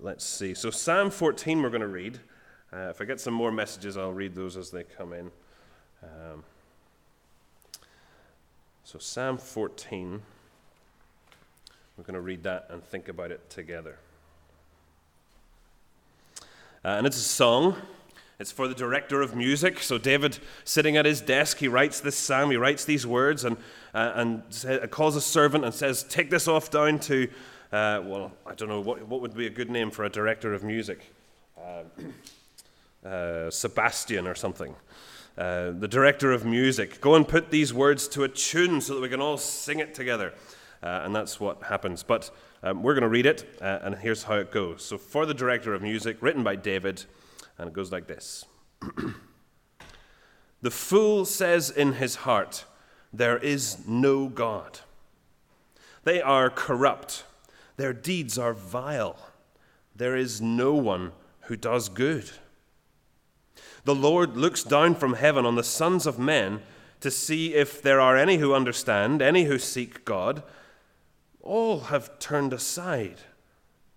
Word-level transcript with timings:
let's 0.00 0.24
see. 0.24 0.54
So, 0.54 0.70
Psalm 0.70 1.10
14, 1.10 1.62
we're 1.62 1.70
going 1.70 1.80
to 1.80 1.88
read. 1.88 2.20
Uh, 2.72 2.88
if 2.90 3.00
I 3.00 3.04
get 3.04 3.20
some 3.20 3.34
more 3.34 3.50
messages, 3.50 3.96
I'll 3.96 4.12
read 4.12 4.34
those 4.34 4.56
as 4.56 4.70
they 4.70 4.84
come 4.84 5.12
in. 5.12 5.30
Um, 6.02 6.44
so, 8.84 8.98
Psalm 8.98 9.38
14, 9.38 10.22
we're 11.96 12.04
going 12.04 12.14
to 12.14 12.20
read 12.20 12.44
that 12.44 12.66
and 12.70 12.82
think 12.82 13.08
about 13.08 13.32
it 13.32 13.50
together. 13.50 13.98
Uh, 16.84 16.88
and 16.88 17.06
it's 17.06 17.16
a 17.16 17.20
song. 17.20 17.76
It's 18.38 18.52
for 18.52 18.68
the 18.68 18.74
director 18.74 19.20
of 19.20 19.34
music. 19.34 19.80
So, 19.80 19.98
David, 19.98 20.38
sitting 20.62 20.96
at 20.96 21.06
his 21.06 21.20
desk, 21.20 21.58
he 21.58 21.66
writes 21.66 22.00
this 22.00 22.16
psalm, 22.16 22.52
he 22.52 22.56
writes 22.56 22.84
these 22.84 23.04
words, 23.04 23.44
and, 23.44 23.56
uh, 23.92 24.12
and 24.14 24.42
say, 24.50 24.78
calls 24.86 25.16
a 25.16 25.20
servant 25.20 25.64
and 25.64 25.74
says, 25.74 26.04
Take 26.04 26.30
this 26.30 26.46
off 26.46 26.70
down 26.70 27.00
to, 27.00 27.28
uh, 27.72 28.02
well, 28.04 28.32
I 28.46 28.54
don't 28.54 28.68
know, 28.68 28.80
what, 28.80 29.06
what 29.06 29.20
would 29.20 29.34
be 29.34 29.46
a 29.46 29.50
good 29.50 29.70
name 29.70 29.90
for 29.90 30.04
a 30.04 30.08
director 30.08 30.54
of 30.54 30.62
music? 30.62 31.12
Uh, 31.56 31.82
uh, 33.06 33.50
Sebastian 33.50 34.26
or 34.26 34.34
something. 34.34 34.74
Uh, 35.36 35.70
the 35.70 35.88
director 35.88 36.32
of 36.32 36.44
music. 36.44 37.00
Go 37.00 37.14
and 37.14 37.26
put 37.26 37.50
these 37.50 37.72
words 37.72 38.08
to 38.08 38.24
a 38.24 38.28
tune 38.28 38.80
so 38.80 38.94
that 38.94 39.00
we 39.00 39.08
can 39.08 39.20
all 39.20 39.38
sing 39.38 39.78
it 39.78 39.94
together. 39.94 40.32
and 40.82 41.14
that's 41.14 41.38
what 41.38 41.62
happens. 41.62 42.02
But 42.02 42.30
um, 42.62 42.82
we're 42.82 42.94
going 42.94 43.02
to 43.02 43.08
read 43.08 43.26
it, 43.26 43.48
and 43.60 43.94
here's 43.94 44.24
how 44.24 44.36
it 44.36 44.50
goes. 44.50 44.84
So, 44.84 44.98
for 44.98 45.26
the 45.26 45.34
director 45.34 45.74
of 45.74 45.82
music, 45.82 46.18
written 46.20 46.42
by 46.42 46.56
David. 46.56 47.04
And 47.58 47.68
it 47.68 47.72
goes 47.74 47.90
like 47.92 48.06
this 48.06 48.46
The 50.62 50.70
fool 50.70 51.24
says 51.24 51.70
in 51.70 51.94
his 51.94 52.16
heart, 52.16 52.64
There 53.12 53.38
is 53.38 53.86
no 53.86 54.28
God. 54.28 54.80
They 56.04 56.22
are 56.22 56.50
corrupt, 56.50 57.24
their 57.78 57.92
deeds 57.92 58.36
are 58.36 58.52
vile. 58.52 59.16
There 59.96 60.16
is 60.16 60.42
no 60.42 60.74
one 60.74 61.12
who 61.42 61.56
does 61.56 61.88
good. 61.88 62.28
The 63.84 63.94
Lord 63.94 64.36
looks 64.36 64.62
down 64.62 64.96
from 64.96 65.14
heaven 65.14 65.46
on 65.46 65.54
the 65.54 65.64
sons 65.64 66.04
of 66.04 66.18
men 66.18 66.60
to 67.00 67.10
see 67.10 67.54
if 67.54 67.80
there 67.80 68.00
are 68.00 68.16
any 68.16 68.36
who 68.38 68.52
understand, 68.52 69.22
any 69.22 69.44
who 69.44 69.58
seek 69.58 70.04
God. 70.04 70.42
All 71.40 71.80
have 71.82 72.18
turned 72.18 72.52
aside. 72.52 73.20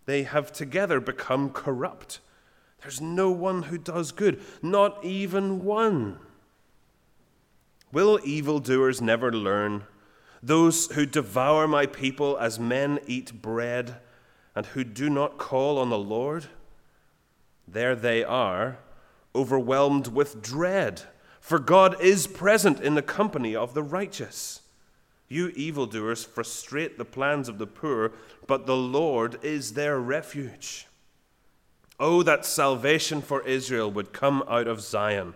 They 0.05 0.23
have 0.23 0.53
together 0.53 0.99
become 0.99 1.49
corrupt. 1.49 2.19
There's 2.81 3.01
no 3.01 3.31
one 3.31 3.63
who 3.63 3.79
does 3.79 4.11
good, 4.11 4.41
not 4.61 5.03
even 5.03 5.63
one. 5.63 6.19
Will 7.91 8.19
evildoers 8.23 9.01
never 9.01 9.33
learn? 9.33 9.85
Those 10.43 10.87
who 10.93 11.05
devour 11.05 11.67
my 11.67 11.85
people 11.85 12.37
as 12.37 12.59
men 12.59 12.99
eat 13.05 13.41
bread, 13.41 13.97
and 14.55 14.65
who 14.67 14.83
do 14.83 15.09
not 15.09 15.37
call 15.37 15.77
on 15.77 15.89
the 15.89 15.97
Lord? 15.97 16.47
There 17.67 17.95
they 17.95 18.23
are, 18.23 18.79
overwhelmed 19.35 20.07
with 20.07 20.41
dread, 20.41 21.03
for 21.39 21.59
God 21.59 21.99
is 22.01 22.27
present 22.27 22.79
in 22.79 22.95
the 22.95 23.01
company 23.01 23.55
of 23.55 23.73
the 23.73 23.83
righteous. 23.83 24.61
You 25.27 25.49
evildoers 25.55 26.25
frustrate 26.25 26.97
the 26.97 27.05
plans 27.05 27.47
of 27.47 27.57
the 27.57 27.67
poor, 27.67 28.11
but 28.47 28.65
the 28.65 28.75
Lord 28.75 29.39
is 29.43 29.73
their 29.73 29.99
refuge. 29.99 30.87
Oh, 31.99 32.23
that 32.23 32.45
salvation 32.45 33.21
for 33.21 33.41
Israel 33.43 33.91
would 33.91 34.11
come 34.11 34.43
out 34.49 34.67
of 34.67 34.81
Zion. 34.81 35.35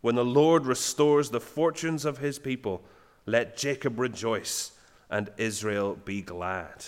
When 0.00 0.16
the 0.16 0.24
Lord 0.24 0.66
restores 0.66 1.30
the 1.30 1.40
fortunes 1.40 2.04
of 2.04 2.18
his 2.18 2.38
people, 2.38 2.82
let 3.26 3.56
Jacob 3.56 3.98
rejoice 3.98 4.72
and 5.10 5.30
Israel 5.36 5.98
be 6.04 6.22
glad. 6.22 6.84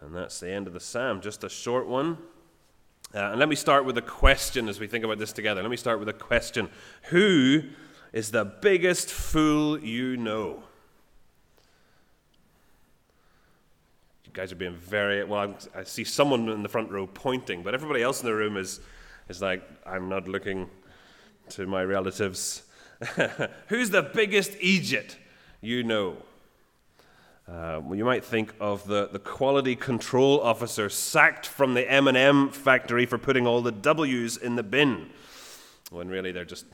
And 0.00 0.14
that's 0.14 0.38
the 0.40 0.50
end 0.50 0.66
of 0.66 0.74
the 0.74 0.80
psalm, 0.80 1.20
just 1.20 1.44
a 1.44 1.48
short 1.48 1.86
one. 1.86 2.18
Uh, 3.14 3.30
and 3.30 3.38
let 3.38 3.48
me 3.48 3.56
start 3.56 3.84
with 3.84 3.96
a 3.96 4.02
question 4.02 4.68
as 4.68 4.78
we 4.78 4.86
think 4.86 5.04
about 5.04 5.18
this 5.18 5.32
together. 5.32 5.62
Let 5.62 5.70
me 5.70 5.76
start 5.76 5.98
with 5.98 6.08
a 6.08 6.14
question 6.14 6.68
Who 7.04 7.62
is 8.12 8.30
the 8.30 8.44
biggest 8.44 9.10
fool 9.10 9.78
you 9.78 10.16
know? 10.16 10.62
You 14.24 14.32
guys 14.32 14.52
are 14.52 14.56
being 14.56 14.76
very 14.76 15.24
well. 15.24 15.40
I'm, 15.40 15.56
i 15.74 15.84
see 15.84 16.04
someone 16.04 16.48
in 16.48 16.62
the 16.62 16.68
front 16.68 16.90
row 16.90 17.06
pointing, 17.06 17.62
but 17.62 17.72
everybody 17.72 18.02
else 18.02 18.20
in 18.20 18.26
the 18.26 18.34
room 18.34 18.56
is 18.56 18.80
is 19.28 19.40
like, 19.40 19.62
I'm 19.86 20.08
not 20.08 20.28
looking 20.28 20.68
to 21.50 21.66
my 21.66 21.82
relatives. 21.82 22.62
Who's 23.68 23.90
the 23.90 24.02
biggest 24.02 24.52
Egypt 24.60 25.18
you 25.60 25.82
know? 25.82 26.18
Uh, 27.46 27.80
well, 27.82 27.94
you 27.94 28.04
might 28.04 28.24
think 28.24 28.54
of 28.58 28.86
the, 28.86 29.08
the 29.12 29.18
quality 29.18 29.76
control 29.76 30.40
officer 30.40 30.88
sacked 30.88 31.46
from 31.46 31.74
the 31.74 31.90
M&M 31.90 32.50
factory 32.50 33.04
for 33.04 33.18
putting 33.18 33.46
all 33.46 33.60
the 33.60 33.72
W's 33.72 34.36
in 34.36 34.56
the 34.56 34.62
bin, 34.62 35.10
when 35.90 36.08
really 36.08 36.32
they're 36.32 36.46
just 36.46 36.64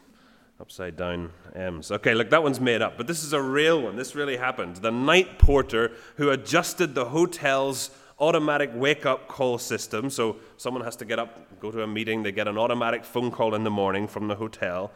Upside 0.61 0.95
down 0.95 1.31
M's. 1.55 1.91
Okay, 1.91 2.13
look, 2.13 2.29
that 2.29 2.43
one's 2.43 2.61
made 2.61 2.83
up, 2.83 2.99
but 2.99 3.07
this 3.07 3.25
is 3.25 3.33
a 3.33 3.41
real 3.41 3.81
one. 3.81 3.97
This 3.97 4.15
really 4.15 4.37
happened. 4.37 4.77
The 4.77 4.91
night 4.91 5.39
porter 5.39 5.93
who 6.17 6.29
adjusted 6.29 6.95
the 6.95 7.07
hotel's 7.07 7.89
automatic 8.19 8.71
wake 8.75 9.07
up 9.07 9.27
call 9.27 9.57
system. 9.57 10.11
So 10.11 10.37
someone 10.59 10.85
has 10.85 10.97
to 10.97 11.07
get 11.07 11.19
up, 11.19 11.59
go 11.61 11.71
to 11.71 11.83
a 11.83 11.87
meeting, 11.87 12.23
they 12.23 12.31
get 12.31 12.47
an 12.47 12.59
automatic 12.59 13.07
phone 13.07 13.31
call 13.31 13.55
in 13.55 13.65
the 13.65 13.71
morning 13.71 14.07
from 14.07 14.29
the 14.29 14.35
hotel. 14.35 14.91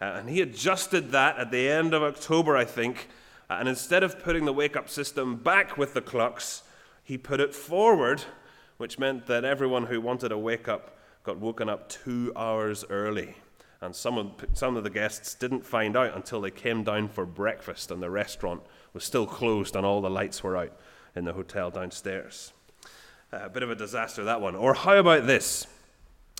Uh, 0.00 0.16
and 0.18 0.28
he 0.28 0.40
adjusted 0.40 1.12
that 1.12 1.38
at 1.38 1.50
the 1.50 1.68
end 1.68 1.94
of 1.94 2.02
October, 2.02 2.56
I 2.56 2.64
think. 2.64 3.08
Uh, 3.48 3.54
and 3.60 3.68
instead 3.68 4.02
of 4.02 4.22
putting 4.22 4.44
the 4.44 4.52
wake 4.52 4.76
up 4.76 4.88
system 4.88 5.36
back 5.36 5.76
with 5.76 5.94
the 5.94 6.00
clocks, 6.00 6.62
he 7.02 7.18
put 7.18 7.40
it 7.40 7.54
forward, 7.54 8.22
which 8.76 8.98
meant 8.98 9.26
that 9.26 9.44
everyone 9.44 9.86
who 9.86 10.00
wanted 10.00 10.32
a 10.32 10.38
wake 10.38 10.68
up 10.68 10.96
got 11.22 11.38
woken 11.38 11.68
up 11.68 11.88
two 11.88 12.32
hours 12.36 12.84
early. 12.90 13.36
And 13.80 13.94
some 13.94 14.16
of, 14.16 14.32
some 14.54 14.76
of 14.76 14.84
the 14.84 14.90
guests 14.90 15.34
didn't 15.34 15.64
find 15.64 15.96
out 15.96 16.16
until 16.16 16.40
they 16.40 16.50
came 16.50 16.84
down 16.84 17.08
for 17.08 17.26
breakfast 17.26 17.90
and 17.90 18.02
the 18.02 18.10
restaurant 18.10 18.62
was 18.94 19.04
still 19.04 19.26
closed 19.26 19.76
and 19.76 19.84
all 19.84 20.00
the 20.00 20.10
lights 20.10 20.42
were 20.42 20.56
out 20.56 20.72
in 21.14 21.24
the 21.24 21.34
hotel 21.34 21.70
downstairs. 21.70 22.52
Uh, 23.32 23.40
a 23.42 23.48
bit 23.48 23.62
of 23.62 23.70
a 23.70 23.74
disaster, 23.74 24.24
that 24.24 24.40
one. 24.40 24.54
Or 24.54 24.74
how 24.74 24.96
about 24.96 25.26
this? 25.26 25.66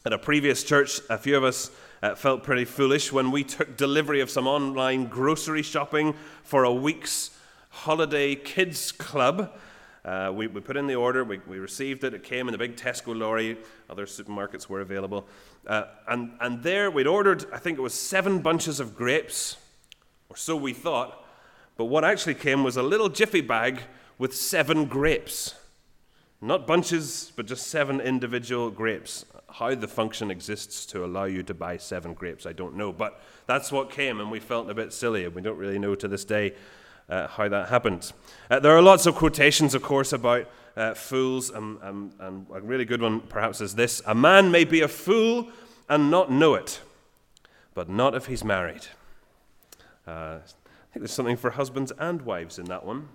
At 0.07 0.13
a 0.13 0.19
previous 0.19 0.63
church, 0.63 1.01
a 1.09 1.17
few 1.17 1.35
of 1.35 1.45
us 1.45 1.71
uh, 2.03 2.15
felt 2.15 2.43
pretty 2.43 2.67
foolish 2.67 3.11
when 3.11 3.31
we 3.31 3.43
took 3.43 3.75
delivery 3.75 4.21
of 4.21 4.29
some 4.29 4.47
online 4.47 5.07
grocery 5.07 5.63
shopping 5.63 6.15
for 6.43 6.65
a 6.65 6.71
week's 6.75 7.31
holiday 7.71 8.35
kids 8.35 8.93
club. 8.93 9.59
Uh, 10.05 10.31
we, 10.35 10.47
we, 10.47 10.61
put 10.61 10.77
in 10.77 10.87
the 10.87 10.95
order, 10.95 11.25
we, 11.25 11.41
we, 11.47 11.59
received 11.59 12.05
it, 12.05 12.13
it 12.13 12.23
came 12.23 12.49
in 12.49 12.55
a 12.55 12.59
big 12.59 12.77
Tesco 12.77 13.19
lorry, 13.19 13.57
other 13.89 14.05
supermarkets 14.05 14.69
were 14.69 14.83
available. 14.83 15.27
Uh, 15.67 15.85
and, 16.07 16.33
and 16.39 16.63
there 16.63 16.91
we'd 16.91 17.07
ordered, 17.07 17.47
I 17.51 17.57
think 17.57 17.79
it 17.79 17.81
was 17.81 17.95
seven 17.95 18.41
bunches 18.41 18.81
of 18.81 18.95
grapes, 18.95 19.57
or 20.29 20.37
so 20.37 20.55
we 20.55 20.75
thought. 20.75 21.25
But 21.79 21.87
what 21.87 22.05
actually 22.05 22.35
came 22.35 22.63
was 22.63 22.77
a 22.77 22.83
little 22.83 23.09
jiffy 23.09 23.41
bag 23.41 23.81
with 24.19 24.37
seven 24.37 24.85
grapes. 24.85 25.55
Not 26.43 26.67
bunches, 26.67 27.33
but 27.35 27.47
just 27.47 27.69
seven 27.69 28.03
individual 28.03 28.69
grapes. 28.69 29.25
How 29.55 29.73
the 29.77 29.87
function 29.87 30.33
exists 30.33 30.85
to 30.87 31.05
allow 31.05 31.27
you 31.27 31.45
to 31.45 31.55
buy 31.55 31.77
seven 31.77 32.13
grapes, 32.13 32.45
I 32.45 32.53
don't 32.53 32.75
know. 32.75 32.93
But 32.93 33.23
that's 33.47 33.71
what 33.71 33.89
came, 33.89 34.19
and 34.19 34.29
we 34.29 34.41
felt 34.41 34.69
a 34.69 34.75
bit 34.75 34.93
silly. 34.93 35.25
And 35.25 35.33
we 35.33 35.43
don't 35.43 35.57
really 35.57 35.79
know 35.79 35.95
to 35.95 36.09
this 36.09 36.25
day 36.25 36.55
uh, 37.09 37.29
how 37.29 37.49
that 37.49 37.69
happened. 37.69 38.13
Uh, 38.51 38.59
there 38.59 38.77
are 38.77 38.83
lots 38.83 39.07
of 39.07 39.15
quotations, 39.15 39.73
of 39.73 39.81
course, 39.81 40.13
about 40.13 40.51
uh, 40.77 40.95
fools, 40.95 41.51
and, 41.51 41.79
and, 41.83 42.13
and 42.19 42.47
a 42.53 42.61
really 42.63 42.85
good 42.85 43.01
one 43.01 43.21
perhaps 43.21 43.61
is 43.61 43.77
this 43.77 44.03
A 44.07 44.15
man 44.15 44.51
may 44.51 44.65
be 44.65 44.81
a 44.81 44.89
fool 44.89 45.51
and 45.89 46.11
not 46.11 46.33
know 46.33 46.55
it, 46.55 46.81
but 47.75 47.89
not 47.89 48.17
if 48.17 48.27
he's 48.27 48.43
married. 48.43 48.89
Uh, 50.05 50.39
I 50.41 50.93
think 50.93 51.03
there's 51.03 51.13
something 51.13 51.37
for 51.37 51.51
husbands 51.51 51.93
and 51.97 52.23
wives 52.23 52.59
in 52.59 52.65
that 52.65 52.85
one. 52.85 53.09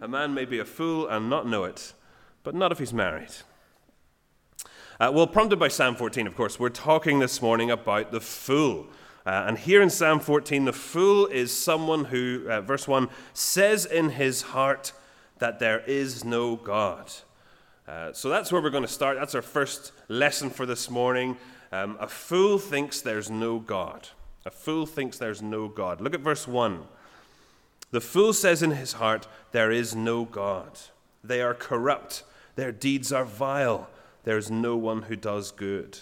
A 0.00 0.08
man 0.08 0.34
may 0.34 0.44
be 0.44 0.58
a 0.58 0.64
fool 0.64 1.06
and 1.06 1.30
not 1.30 1.46
know 1.46 1.62
it, 1.62 1.92
but 2.42 2.52
not 2.52 2.72
if 2.72 2.80
he's 2.80 2.92
married. 2.92 3.30
Uh, 5.00 5.10
well, 5.12 5.26
prompted 5.26 5.58
by 5.58 5.66
Psalm 5.66 5.96
14, 5.96 6.24
of 6.24 6.36
course, 6.36 6.60
we're 6.60 6.68
talking 6.68 7.18
this 7.18 7.42
morning 7.42 7.68
about 7.68 8.12
the 8.12 8.20
fool. 8.20 8.86
Uh, 9.26 9.44
and 9.48 9.58
here 9.58 9.82
in 9.82 9.90
Psalm 9.90 10.20
14, 10.20 10.66
the 10.66 10.72
fool 10.72 11.26
is 11.26 11.52
someone 11.52 12.04
who, 12.04 12.46
uh, 12.48 12.60
verse 12.60 12.86
1, 12.86 13.08
says 13.32 13.86
in 13.86 14.10
his 14.10 14.42
heart 14.42 14.92
that 15.40 15.58
there 15.58 15.80
is 15.80 16.24
no 16.24 16.54
God. 16.54 17.10
Uh, 17.88 18.12
so 18.12 18.28
that's 18.28 18.52
where 18.52 18.62
we're 18.62 18.70
going 18.70 18.84
to 18.84 18.88
start. 18.88 19.16
That's 19.18 19.34
our 19.34 19.42
first 19.42 19.90
lesson 20.06 20.48
for 20.48 20.64
this 20.64 20.88
morning. 20.88 21.38
Um, 21.72 21.96
a 21.98 22.06
fool 22.06 22.58
thinks 22.58 23.00
there's 23.00 23.28
no 23.28 23.58
God. 23.58 24.10
A 24.46 24.50
fool 24.50 24.86
thinks 24.86 25.18
there's 25.18 25.42
no 25.42 25.66
God. 25.66 26.00
Look 26.00 26.14
at 26.14 26.20
verse 26.20 26.46
1. 26.46 26.84
The 27.90 28.00
fool 28.00 28.32
says 28.32 28.62
in 28.62 28.70
his 28.70 28.92
heart, 28.92 29.26
There 29.50 29.72
is 29.72 29.96
no 29.96 30.24
God. 30.24 30.78
They 31.24 31.42
are 31.42 31.54
corrupt. 31.54 32.22
Their 32.54 32.70
deeds 32.70 33.12
are 33.12 33.24
vile. 33.24 33.90
There 34.24 34.38
is 34.38 34.50
no 34.50 34.76
one 34.76 35.02
who 35.02 35.16
does 35.16 35.50
good. 35.50 35.98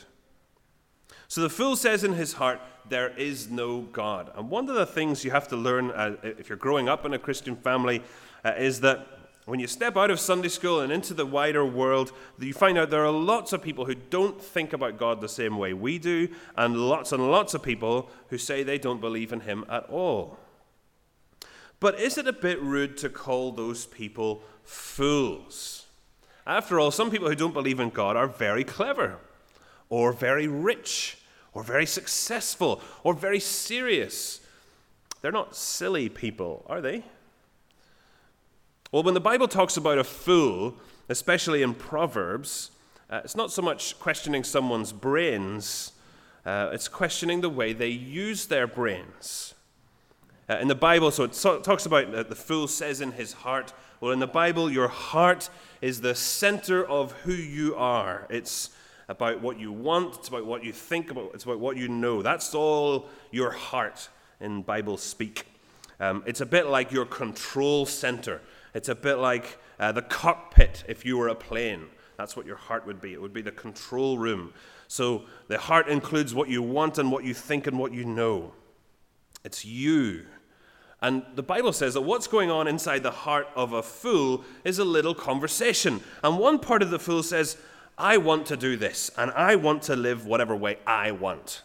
So 1.28 1.40
the 1.40 1.50
fool 1.50 1.76
says 1.76 2.04
in 2.04 2.14
his 2.14 2.34
heart, 2.34 2.60
there 2.88 3.10
is 3.16 3.50
no 3.50 3.82
God. 3.82 4.30
And 4.36 4.50
one 4.50 4.68
of 4.68 4.74
the 4.74 4.86
things 4.86 5.24
you 5.24 5.30
have 5.30 5.48
to 5.48 5.56
learn 5.56 5.90
uh, 5.90 6.16
if 6.22 6.48
you're 6.48 6.58
growing 6.58 6.88
up 6.88 7.04
in 7.04 7.14
a 7.14 7.18
Christian 7.18 7.56
family 7.56 8.02
uh, 8.44 8.52
is 8.56 8.80
that 8.80 9.06
when 9.44 9.58
you 9.58 9.66
step 9.66 9.96
out 9.96 10.10
of 10.10 10.20
Sunday 10.20 10.48
school 10.48 10.80
and 10.80 10.92
into 10.92 11.14
the 11.14 11.26
wider 11.26 11.64
world, 11.64 12.12
you 12.38 12.52
find 12.52 12.78
out 12.78 12.90
there 12.90 13.04
are 13.04 13.10
lots 13.10 13.52
of 13.52 13.60
people 13.60 13.86
who 13.86 13.94
don't 13.94 14.40
think 14.40 14.72
about 14.72 14.98
God 14.98 15.20
the 15.20 15.28
same 15.28 15.58
way 15.58 15.72
we 15.72 15.98
do, 15.98 16.28
and 16.56 16.76
lots 16.76 17.10
and 17.10 17.28
lots 17.30 17.54
of 17.54 17.62
people 17.62 18.08
who 18.28 18.38
say 18.38 18.62
they 18.62 18.78
don't 18.78 19.00
believe 19.00 19.32
in 19.32 19.40
Him 19.40 19.64
at 19.68 19.84
all. 19.90 20.38
But 21.80 21.98
is 21.98 22.18
it 22.18 22.28
a 22.28 22.32
bit 22.32 22.62
rude 22.62 22.96
to 22.98 23.08
call 23.08 23.50
those 23.50 23.86
people 23.86 24.44
fools? 24.62 25.86
After 26.46 26.80
all, 26.80 26.90
some 26.90 27.10
people 27.10 27.28
who 27.28 27.34
don't 27.34 27.54
believe 27.54 27.80
in 27.80 27.90
God 27.90 28.16
are 28.16 28.26
very 28.26 28.64
clever, 28.64 29.18
or 29.88 30.12
very 30.12 30.48
rich, 30.48 31.18
or 31.52 31.62
very 31.62 31.86
successful, 31.86 32.80
or 33.04 33.14
very 33.14 33.40
serious. 33.40 34.40
They're 35.20 35.30
not 35.30 35.54
silly 35.54 36.08
people, 36.08 36.64
are 36.68 36.80
they? 36.80 37.04
Well, 38.90 39.02
when 39.02 39.14
the 39.14 39.20
Bible 39.20 39.48
talks 39.48 39.76
about 39.76 39.98
a 39.98 40.04
fool, 40.04 40.76
especially 41.08 41.62
in 41.62 41.74
Proverbs, 41.74 42.72
uh, 43.08 43.20
it's 43.24 43.36
not 43.36 43.52
so 43.52 43.62
much 43.62 43.98
questioning 44.00 44.42
someone's 44.42 44.92
brains, 44.92 45.92
uh, 46.44 46.70
it's 46.72 46.88
questioning 46.88 47.40
the 47.40 47.48
way 47.48 47.72
they 47.72 47.88
use 47.88 48.46
their 48.46 48.66
brains. 48.66 49.54
Uh, 50.48 50.56
in 50.56 50.66
the 50.66 50.74
Bible, 50.74 51.10
so 51.10 51.24
it 51.24 51.34
so- 51.34 51.60
talks 51.60 51.86
about 51.86 52.12
uh, 52.12 52.22
the 52.24 52.34
fool 52.34 52.66
says 52.66 53.00
in 53.00 53.12
his 53.12 53.32
heart. 53.32 53.72
Well, 54.02 54.10
in 54.10 54.18
the 54.18 54.26
Bible, 54.26 54.68
your 54.68 54.88
heart 54.88 55.48
is 55.80 56.00
the 56.00 56.16
center 56.16 56.84
of 56.84 57.12
who 57.22 57.32
you 57.32 57.76
are. 57.76 58.26
It's 58.30 58.70
about 59.08 59.40
what 59.40 59.60
you 59.60 59.70
want, 59.70 60.16
it's 60.16 60.26
about 60.26 60.44
what 60.44 60.64
you 60.64 60.72
think 60.72 61.12
about, 61.12 61.30
it's 61.34 61.44
about 61.44 61.60
what 61.60 61.76
you 61.76 61.86
know. 61.86 62.20
That's 62.20 62.52
all 62.52 63.06
your 63.30 63.52
heart 63.52 64.08
in 64.40 64.62
Bible 64.62 64.96
speak. 64.96 65.46
Um, 66.00 66.24
it's 66.26 66.40
a 66.40 66.46
bit 66.46 66.66
like 66.66 66.90
your 66.90 67.06
control 67.06 67.86
center. 67.86 68.40
It's 68.74 68.88
a 68.88 68.96
bit 68.96 69.18
like 69.18 69.56
uh, 69.78 69.92
the 69.92 70.02
cockpit 70.02 70.82
if 70.88 71.04
you 71.04 71.16
were 71.16 71.28
a 71.28 71.36
plane. 71.36 71.86
That's 72.16 72.36
what 72.36 72.44
your 72.44 72.56
heart 72.56 72.84
would 72.88 73.00
be. 73.00 73.12
It 73.12 73.22
would 73.22 73.32
be 73.32 73.42
the 73.42 73.52
control 73.52 74.18
room. 74.18 74.52
So 74.88 75.26
the 75.46 75.58
heart 75.58 75.86
includes 75.86 76.34
what 76.34 76.48
you 76.48 76.60
want 76.60 76.98
and 76.98 77.12
what 77.12 77.22
you 77.22 77.34
think 77.34 77.68
and 77.68 77.78
what 77.78 77.92
you 77.92 78.04
know. 78.04 78.52
It's 79.44 79.64
you. 79.64 80.24
And 81.02 81.24
the 81.34 81.42
Bible 81.42 81.72
says 81.72 81.94
that 81.94 82.02
what's 82.02 82.26
going 82.26 82.50
on 82.50 82.66
inside 82.66 83.02
the 83.02 83.10
heart 83.10 83.48
of 83.54 83.72
a 83.72 83.82
fool 83.82 84.44
is 84.64 84.78
a 84.78 84.84
little 84.84 85.14
conversation. 85.14 86.00
And 86.22 86.38
one 86.38 86.58
part 86.58 86.80
of 86.80 86.90
the 86.90 86.98
fool 86.98 87.22
says, 87.22 87.58
I 87.98 88.16
want 88.16 88.46
to 88.46 88.56
do 88.56 88.76
this, 88.76 89.10
and 89.18 89.30
I 89.32 89.56
want 89.56 89.82
to 89.82 89.96
live 89.96 90.24
whatever 90.24 90.56
way 90.56 90.78
I 90.86 91.10
want. 91.10 91.62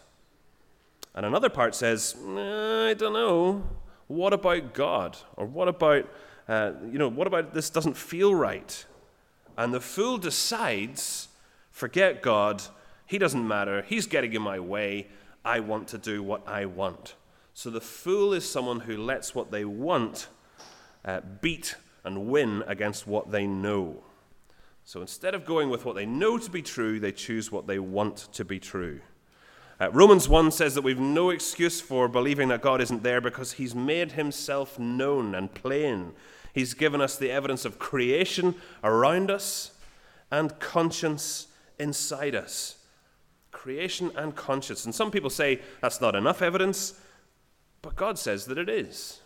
And 1.16 1.26
another 1.26 1.50
part 1.50 1.74
says, 1.74 2.16
I 2.20 2.96
don't 2.98 3.14
know. 3.14 3.64
What 4.08 4.34
about 4.34 4.74
God? 4.74 5.18
Or 5.36 5.46
what 5.46 5.68
about 5.68 6.10
uh, 6.48 6.72
you 6.90 6.98
know, 6.98 7.10
what 7.10 7.28
about 7.28 7.54
this 7.54 7.70
doesn't 7.70 7.98
feel 7.98 8.34
right? 8.34 8.86
And 9.58 9.74
the 9.74 9.82
fool 9.82 10.18
decides, 10.18 11.28
forget 11.72 12.22
God, 12.22 12.64
he 13.06 13.18
doesn't 13.18 13.46
matter, 13.48 13.82
he's 13.82 14.08
getting 14.08 14.34
in 14.34 14.42
my 14.42 14.60
way, 14.60 15.08
I 15.44 15.60
want 15.60 15.88
to 15.90 15.98
do 15.98 16.24
what 16.24 16.48
I 16.48 16.66
want. 16.66 17.16
So 17.58 17.72
the 17.72 17.82
fool 17.82 18.34
is 18.34 18.48
someone 18.48 18.82
who 18.82 18.96
lets 18.96 19.34
what 19.34 19.50
they 19.50 19.66
want 19.66 20.28
uh, 21.04 21.22
beat 21.42 21.74
and 22.04 22.28
win 22.28 22.64
against 22.68 23.08
what 23.08 23.32
they 23.32 23.48
know. 23.48 24.04
So 24.86 25.02
instead 25.02 25.34
of 25.34 25.44
going 25.44 25.72
with 25.72 25.84
what 25.84 25.96
they 25.96 26.06
know 26.06 26.38
to 26.38 26.52
be 26.52 26.62
true, 26.62 27.00
they 27.00 27.12
choose 27.12 27.52
what 27.52 27.66
they 27.66 27.80
want 27.80 28.32
to 28.34 28.46
be 28.46 28.60
true. 28.60 29.02
Uh, 29.82 29.90
Romans 29.90 30.30
1 30.30 30.52
says 30.52 30.76
that 30.76 30.84
we've 30.84 31.00
no 31.00 31.32
excuse 31.32 31.82
for 31.82 32.08
believing 32.08 32.50
that 32.50 32.62
God 32.62 32.80
isn't 32.80 33.02
there 33.02 33.22
because 33.22 33.54
he's 33.54 33.74
made 33.74 34.12
himself 34.12 34.78
known 34.78 35.34
and 35.34 35.52
plain 35.52 36.14
He's 36.54 36.76
given 36.76 37.02
us 37.02 37.18
the 37.18 37.32
evidence 37.32 37.66
of 37.66 37.80
creation 37.80 38.54
around 38.84 39.32
us 39.32 39.72
and 40.30 40.60
conscience 40.60 41.48
inside 41.80 42.36
us. 42.36 42.78
Creation 43.52 44.12
and 44.16 44.36
conscience. 44.36 44.86
And 44.86 44.94
some 44.94 45.10
people 45.10 45.32
say 45.32 45.62
that's 45.82 46.02
not 46.02 46.16
enough 46.16 46.44
evidence, 46.44 47.00
but 47.88 47.96
God 47.96 48.20
says 48.20 48.48
that 48.48 48.58
it 48.58 48.68
is. 48.68 49.22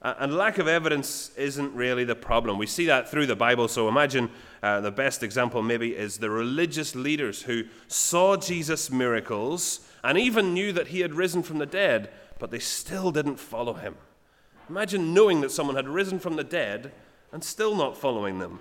And 0.00 0.32
lack 0.32 0.58
of 0.58 0.68
evidence 0.68 1.32
isn't 1.36 1.74
really 1.74 2.04
the 2.04 2.14
problem. 2.14 2.56
We 2.56 2.68
see 2.68 2.86
that 2.86 3.08
through 3.08 3.26
the 3.26 3.34
Bible. 3.34 3.66
So 3.66 3.88
imagine 3.88 4.30
uh, 4.62 4.80
the 4.80 4.92
best 4.92 5.24
example, 5.24 5.60
maybe, 5.60 5.96
is 5.96 6.18
the 6.18 6.30
religious 6.30 6.94
leaders 6.94 7.42
who 7.42 7.64
saw 7.88 8.36
Jesus' 8.36 8.92
miracles 8.92 9.80
and 10.04 10.18
even 10.18 10.54
knew 10.54 10.70
that 10.70 10.86
he 10.86 11.00
had 11.00 11.12
risen 11.14 11.42
from 11.42 11.58
the 11.58 11.66
dead, 11.66 12.12
but 12.38 12.52
they 12.52 12.60
still 12.60 13.10
didn't 13.10 13.40
follow 13.40 13.74
him. 13.74 13.96
Imagine 14.68 15.12
knowing 15.12 15.40
that 15.40 15.50
someone 15.50 15.74
had 15.74 15.88
risen 15.88 16.20
from 16.20 16.36
the 16.36 16.44
dead 16.44 16.92
and 17.32 17.42
still 17.42 17.74
not 17.74 17.96
following 17.96 18.38
them. 18.38 18.60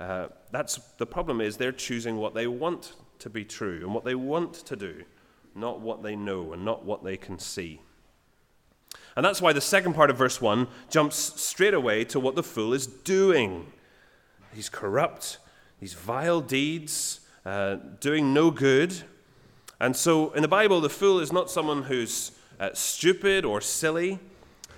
Uh, 0.00 0.28
that's 0.52 0.76
the 0.96 1.06
problem 1.06 1.42
is 1.42 1.58
they're 1.58 1.70
choosing 1.70 2.16
what 2.16 2.32
they 2.32 2.46
want 2.46 2.94
to 3.18 3.28
be 3.28 3.44
true 3.44 3.80
and 3.82 3.92
what 3.92 4.06
they 4.06 4.14
want 4.14 4.54
to 4.54 4.74
do, 4.74 5.04
not 5.54 5.80
what 5.80 6.02
they 6.02 6.16
know 6.16 6.52
and 6.52 6.64
not 6.64 6.84
what 6.84 7.04
they 7.04 7.16
can 7.16 7.38
see. 7.38 7.80
And 9.16 9.24
that's 9.24 9.40
why 9.40 9.52
the 9.52 9.60
second 9.60 9.94
part 9.94 10.10
of 10.10 10.18
verse 10.18 10.40
1 10.40 10.66
jumps 10.90 11.40
straight 11.40 11.74
away 11.74 12.04
to 12.06 12.18
what 12.18 12.34
the 12.34 12.42
fool 12.42 12.74
is 12.74 12.86
doing. 12.86 13.72
He's 14.52 14.68
corrupt, 14.68 15.38
these 15.80 15.94
vile 15.94 16.40
deeds, 16.40 17.20
uh, 17.44 17.76
doing 18.00 18.34
no 18.34 18.50
good. 18.50 19.02
And 19.80 19.94
so 19.94 20.32
in 20.32 20.42
the 20.42 20.48
Bible, 20.48 20.80
the 20.80 20.88
fool 20.90 21.20
is 21.20 21.32
not 21.32 21.50
someone 21.50 21.84
who's 21.84 22.32
uh, 22.58 22.70
stupid 22.72 23.44
or 23.44 23.60
silly. 23.60 24.18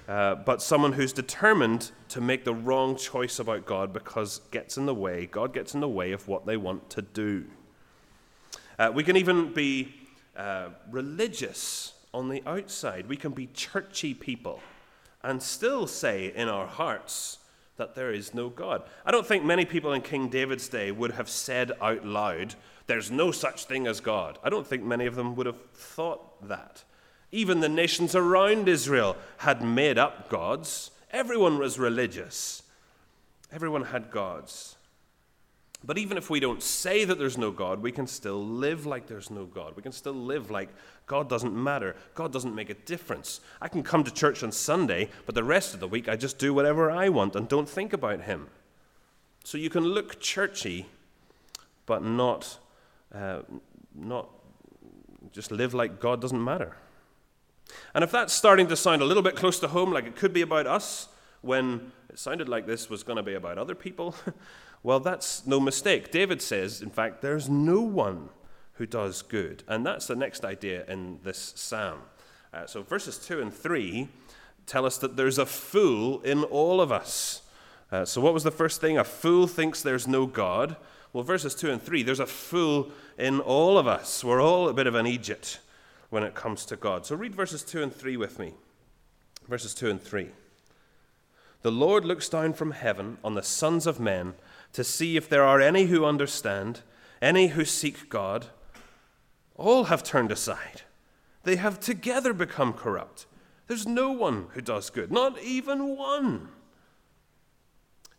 Uh, 0.09 0.37
but 0.37 0.63
someone 0.63 0.93
who's 0.93 1.13
determined 1.13 1.91
to 2.09 2.21
make 2.21 2.45
the 2.45 2.55
wrong 2.55 2.95
choice 2.97 3.41
about 3.41 3.67
God 3.67 3.93
because 3.93 4.39
gets 4.53 4.77
in 4.77 4.87
the 4.87 4.95
way, 4.95 5.27
God 5.27 5.53
gets 5.53 5.75
in 5.75 5.81
the 5.81 5.89
way 5.89 6.13
of 6.13 6.29
what 6.29 6.47
they 6.47 6.57
want 6.57 6.89
to 6.91 7.03
do. 7.03 7.47
Uh, 8.79 8.93
we 8.95 9.03
can 9.03 9.17
even 9.17 9.53
be 9.53 9.93
uh, 10.37 10.69
religious 10.91 11.95
on 12.13 12.29
the 12.29 12.43
outside. 12.47 13.07
We 13.09 13.17
can 13.17 13.33
be 13.33 13.49
churchy 13.49 14.15
people 14.15 14.61
and 15.23 15.43
still 15.43 15.87
say 15.87 16.33
in 16.35 16.49
our 16.49 16.67
hearts 16.67 17.39
that 17.77 17.95
there 17.95 18.13
is 18.13 18.33
no 18.33 18.49
God. 18.49 18.83
I 19.05 19.11
don't 19.11 19.27
think 19.27 19.45
many 19.45 19.65
people 19.65 19.93
in 19.93 20.01
King 20.01 20.29
David's 20.29 20.69
day 20.69 20.91
would 20.91 21.13
have 21.13 21.29
said 21.29 21.73
out 21.81 22.07
loud, 22.07 22.55
There's 22.87 23.11
no 23.11 23.31
such 23.33 23.65
thing 23.65 23.87
as 23.87 24.01
God. 24.01 24.39
I 24.43 24.51
don't 24.51 24.67
think 24.67 24.83
many 24.83 25.07
of 25.07 25.15
them 25.15 25.35
would 25.37 25.47
have 25.47 25.61
thought 25.73 26.49
that. 26.49 26.85
Even 27.33 27.61
the 27.61 27.69
nations 27.69 28.15
around 28.15 28.69
Israel 28.69 29.17
had 29.39 29.63
made 29.63 29.99
up 29.99 30.29
gods. 30.29 30.91
Everyone 31.11 31.59
was 31.59 31.79
religious, 31.79 32.63
everyone 33.53 33.85
had 33.85 34.11
gods. 34.11 34.76
But 35.87 35.99
even 35.99 36.19
if 36.19 36.29
we 36.29 36.41
don't 36.41 36.63
say 36.63 37.05
that 37.05 37.17
there's 37.17 37.39
no 37.39 37.53
God, 37.53 37.81
we 37.81 37.93
can 37.93 38.09
still 38.09 38.45
live 38.45 38.87
like 38.87 39.07
there's 39.07 39.31
no 39.31 39.45
God. 39.45 39.77
We 39.77 39.83
can 39.83 39.93
still 39.93 40.15
live 40.15 40.51
like 40.51 40.69
God 41.07 41.29
doesn't 41.29 41.55
matter. 41.55 41.95
God 42.15 42.33
doesn't 42.33 42.55
make 42.55 42.71
a 42.71 42.75
difference. 42.75 43.41
I 43.63 43.69
can 43.69 43.85
come 43.85 44.03
to 44.03 44.11
church 44.11 44.43
on 44.43 44.51
Sunday, 44.51 45.09
but 45.27 45.37
the 45.37 45.45
rest 45.45 45.75
of 45.75 45.81
the 45.81 45.87
week 45.87 46.09
I 46.09 46.17
just 46.17 46.39
do 46.39 46.53
whatever 46.53 46.91
I 46.91 47.09
want 47.09 47.37
and 47.37 47.49
don't 47.49 47.69
think 47.69 47.93
about 47.93 48.23
Him. 48.23 48.49
So 49.45 49.59
you 49.59 49.71
can 49.71 49.85
look 49.85 50.19
churchy, 50.19 50.87
but 51.87 52.03
not, 52.03 52.59
uh, 53.15 53.43
not 53.95 54.29
just 55.31 55.53
live 55.53 55.73
like 55.73 56.01
God 56.01 56.21
doesn't 56.21 56.43
matter. 56.43 56.77
And 57.95 58.03
if 58.03 58.11
that's 58.11 58.33
starting 58.33 58.67
to 58.69 58.77
sound 58.77 59.03
a 59.03 59.05
little 59.05 59.23
bit 59.23 59.37
close 59.37 59.61
to 59.61 59.69
home, 59.69 59.93
like 59.93 60.07
it 60.07 60.17
could 60.17 60.33
be 60.33 60.43
about 60.43 60.67
us, 60.67 61.09
when 61.43 61.93
it 62.11 62.19
sounded 62.19 62.49
like 62.49 62.67
this 62.67 62.91
was 62.91 63.03
going 63.03 63.17
to 63.17 63.23
be 63.23 63.35
about 63.35 63.57
other 63.57 63.75
people, 63.75 64.15
well, 64.87 65.01
that's 65.01 65.45
no 65.45 65.59
mistake. 65.59 66.13
David 66.13 66.41
says, 66.41 66.81
in 66.81 66.91
fact, 66.91 67.21
there's 67.21 67.49
no 67.49 67.81
one 67.81 68.29
who 68.75 68.87
does 68.87 69.21
good. 69.21 69.65
And 69.67 69.85
that's 69.85 70.07
the 70.07 70.15
next 70.15 70.45
idea 70.45 70.85
in 70.87 71.19
this 71.25 71.55
psalm. 71.57 72.03
Uh, 72.55 72.67
so 72.67 72.85
verses 72.85 73.19
2 73.19 73.41
and 73.41 73.53
3 73.53 74.07
tell 74.65 74.87
us 74.87 74.97
that 74.99 75.17
there's 75.17 75.39
a 75.39 75.45
fool 75.45 76.21
in 76.21 76.45
all 76.45 76.81
of 76.81 76.93
us. 76.93 77.43
Uh, 77.91 78.05
so, 78.05 78.21
what 78.21 78.33
was 78.33 78.45
the 78.45 78.53
first 78.53 78.81
thing? 78.81 78.97
A 78.97 79.03
fool 79.03 79.49
thinks 79.49 79.83
there's 79.83 80.07
no 80.07 80.25
God. 80.25 80.77
Well, 81.13 81.25
verses 81.25 81.57
2 81.57 81.73
and 81.73 81.83
3, 81.83 82.05
there's 82.05 82.21
a 82.21 82.27
fool 82.27 82.93
in 83.19 83.41
all 83.41 83.79
of 83.79 83.89
us. 83.89 84.23
We're 84.23 84.41
all 84.41 84.69
a 84.69 84.73
bit 84.73 84.87
of 84.87 84.95
an 84.95 85.09
Egypt 85.09 85.59
when 86.11 86.23
it 86.23 86.37
comes 86.37 86.65
to 86.67 86.77
God. 86.77 87.05
So 87.05 87.17
read 87.17 87.35
verses 87.35 87.65
2 87.65 87.83
and 87.83 87.93
3 87.93 88.17
with 88.17 88.39
me. 88.39 88.55
Verses 89.49 89.75
2 89.75 89.91
and 89.91 90.01
3. 90.01 90.31
The 91.63 91.73
Lord 91.73 92.05
looks 92.05 92.29
down 92.29 92.53
from 92.53 92.71
heaven 92.71 93.19
on 93.25 93.35
the 93.35 93.43
sons 93.43 93.89
of 93.89 93.99
men 93.99 94.35
to 94.73 94.85
see 94.85 95.17
if 95.17 95.29
there 95.29 95.45
are 95.45 95.61
any 95.61 95.87
who 95.87 96.05
understand, 96.05 96.81
any 97.23 97.49
who 97.49 97.65
seek 97.65 98.09
God. 98.09 98.47
All 99.55 99.85
have 99.85 100.03
turned 100.03 100.31
aside. 100.31 100.83
They 101.45 101.57
have 101.57 101.81
together 101.81 102.33
become 102.33 102.73
corrupt. 102.73 103.27
There's 103.69 103.87
no 103.87 104.11
one 104.11 104.49
who 104.53 104.61
does 104.61 104.91
good, 104.91 105.11
not 105.11 105.41
even 105.41 105.97
one. 105.97 106.39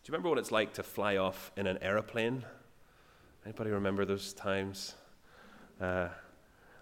Do 0.08 0.12
you 0.12 0.12
remember 0.12 0.30
what 0.30 0.38
it's 0.38 0.50
like 0.50 0.74
to 0.74 0.82
fly 0.82 1.16
off 1.16 1.52
in 1.56 1.66
an 1.66 1.78
aeroplane? 1.82 2.44
Anybody 3.44 3.70
remember 3.70 4.04
those 4.04 4.32
times? 4.32 4.94
Uh, 5.80 6.08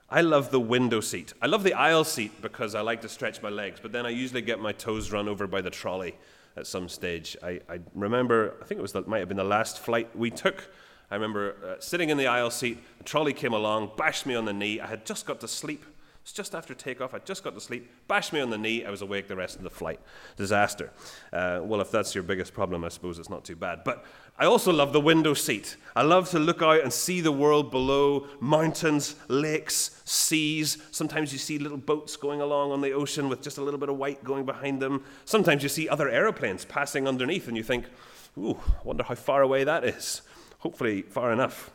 I 0.08 0.20
love 0.20 0.50
the 0.50 0.60
window 0.60 1.00
seat. 1.00 1.32
I 1.42 1.46
love 1.46 1.64
the 1.64 1.74
aisle 1.74 2.04
seat 2.04 2.40
because 2.40 2.74
I 2.74 2.80
like 2.80 3.02
to 3.02 3.08
stretch 3.08 3.42
my 3.42 3.48
legs, 3.48 3.80
but 3.80 3.92
then 3.92 4.06
I 4.06 4.10
usually 4.10 4.42
get 4.42 4.60
my 4.60 4.72
toes 4.72 5.10
run 5.10 5.28
over 5.28 5.46
by 5.46 5.60
the 5.60 5.70
trolley 5.70 6.14
at 6.56 6.66
some 6.66 6.88
stage. 6.88 7.36
I, 7.42 7.60
I 7.68 7.80
remember, 7.94 8.54
I 8.62 8.64
think 8.64 8.78
it 8.78 8.82
was 8.82 8.92
the, 8.92 9.02
might 9.02 9.18
have 9.18 9.28
been 9.28 9.36
the 9.36 9.44
last 9.44 9.78
flight 9.78 10.14
we 10.16 10.30
took. 10.30 10.68
I 11.10 11.14
remember 11.14 11.56
uh, 11.64 11.80
sitting 11.80 12.10
in 12.10 12.16
the 12.16 12.26
aisle 12.26 12.50
seat, 12.50 12.82
a 13.00 13.04
trolley 13.04 13.32
came 13.32 13.52
along, 13.52 13.92
bashed 13.96 14.26
me 14.26 14.34
on 14.34 14.44
the 14.44 14.52
knee. 14.52 14.80
I 14.80 14.86
had 14.86 15.06
just 15.06 15.26
got 15.26 15.40
to 15.40 15.48
sleep. 15.48 15.84
It's 16.26 16.32
just 16.32 16.56
after 16.56 16.74
takeoff. 16.74 17.14
I 17.14 17.20
just 17.20 17.44
got 17.44 17.54
to 17.54 17.60
sleep, 17.60 17.88
bashed 18.08 18.32
me 18.32 18.40
on 18.40 18.50
the 18.50 18.58
knee. 18.58 18.84
I 18.84 18.90
was 18.90 19.00
awake 19.00 19.28
the 19.28 19.36
rest 19.36 19.54
of 19.54 19.62
the 19.62 19.70
flight. 19.70 20.00
Disaster. 20.36 20.90
Uh, 21.32 21.60
well, 21.62 21.80
if 21.80 21.92
that's 21.92 22.16
your 22.16 22.24
biggest 22.24 22.52
problem, 22.52 22.84
I 22.84 22.88
suppose 22.88 23.20
it's 23.20 23.30
not 23.30 23.44
too 23.44 23.54
bad. 23.54 23.84
But 23.84 24.04
I 24.36 24.44
also 24.44 24.72
love 24.72 24.92
the 24.92 25.00
window 25.00 25.34
seat. 25.34 25.76
I 25.94 26.02
love 26.02 26.28
to 26.30 26.40
look 26.40 26.62
out 26.62 26.82
and 26.82 26.92
see 26.92 27.20
the 27.20 27.30
world 27.30 27.70
below 27.70 28.26
mountains, 28.40 29.14
lakes, 29.28 30.02
seas. 30.04 30.78
Sometimes 30.90 31.32
you 31.32 31.38
see 31.38 31.60
little 31.60 31.78
boats 31.78 32.16
going 32.16 32.40
along 32.40 32.72
on 32.72 32.80
the 32.80 32.90
ocean 32.90 33.28
with 33.28 33.40
just 33.40 33.58
a 33.58 33.62
little 33.62 33.78
bit 33.78 33.88
of 33.88 33.96
white 33.96 34.24
going 34.24 34.44
behind 34.44 34.82
them. 34.82 35.04
Sometimes 35.26 35.62
you 35.62 35.68
see 35.68 35.88
other 35.88 36.08
aeroplanes 36.08 36.64
passing 36.64 37.06
underneath, 37.06 37.46
and 37.46 37.56
you 37.56 37.62
think, 37.62 37.84
ooh, 38.36 38.58
I 38.66 38.82
wonder 38.82 39.04
how 39.04 39.14
far 39.14 39.42
away 39.42 39.62
that 39.62 39.84
is. 39.84 40.22
Hopefully, 40.58 41.02
far 41.02 41.30
enough. 41.30 41.70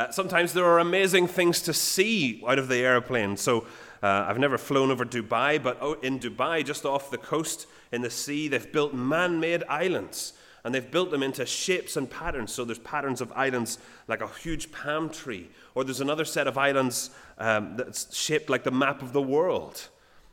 Uh, 0.00 0.10
sometimes 0.10 0.54
there 0.54 0.64
are 0.64 0.78
amazing 0.78 1.26
things 1.26 1.60
to 1.60 1.74
see 1.74 2.42
out 2.48 2.58
of 2.58 2.68
the 2.68 2.78
airplane. 2.78 3.36
So 3.36 3.66
uh, 4.02 4.24
I've 4.26 4.38
never 4.38 4.56
flown 4.56 4.90
over 4.90 5.04
Dubai, 5.04 5.62
but 5.62 5.78
in 6.02 6.18
Dubai, 6.18 6.64
just 6.64 6.86
off 6.86 7.10
the 7.10 7.18
coast 7.18 7.66
in 7.92 8.00
the 8.00 8.08
sea, 8.08 8.48
they've 8.48 8.72
built 8.72 8.94
man 8.94 9.40
made 9.40 9.62
islands. 9.68 10.32
And 10.64 10.74
they've 10.74 10.90
built 10.90 11.10
them 11.10 11.22
into 11.22 11.44
shapes 11.44 11.98
and 11.98 12.08
patterns. 12.10 12.50
So 12.50 12.64
there's 12.64 12.78
patterns 12.78 13.20
of 13.20 13.30
islands 13.32 13.76
like 14.08 14.22
a 14.22 14.28
huge 14.28 14.72
palm 14.72 15.10
tree, 15.10 15.50
or 15.74 15.84
there's 15.84 16.00
another 16.00 16.24
set 16.24 16.46
of 16.46 16.56
islands 16.56 17.10
um, 17.36 17.76
that's 17.76 18.16
shaped 18.16 18.48
like 18.48 18.64
the 18.64 18.70
map 18.70 19.02
of 19.02 19.12
the 19.12 19.20
world. 19.20 19.90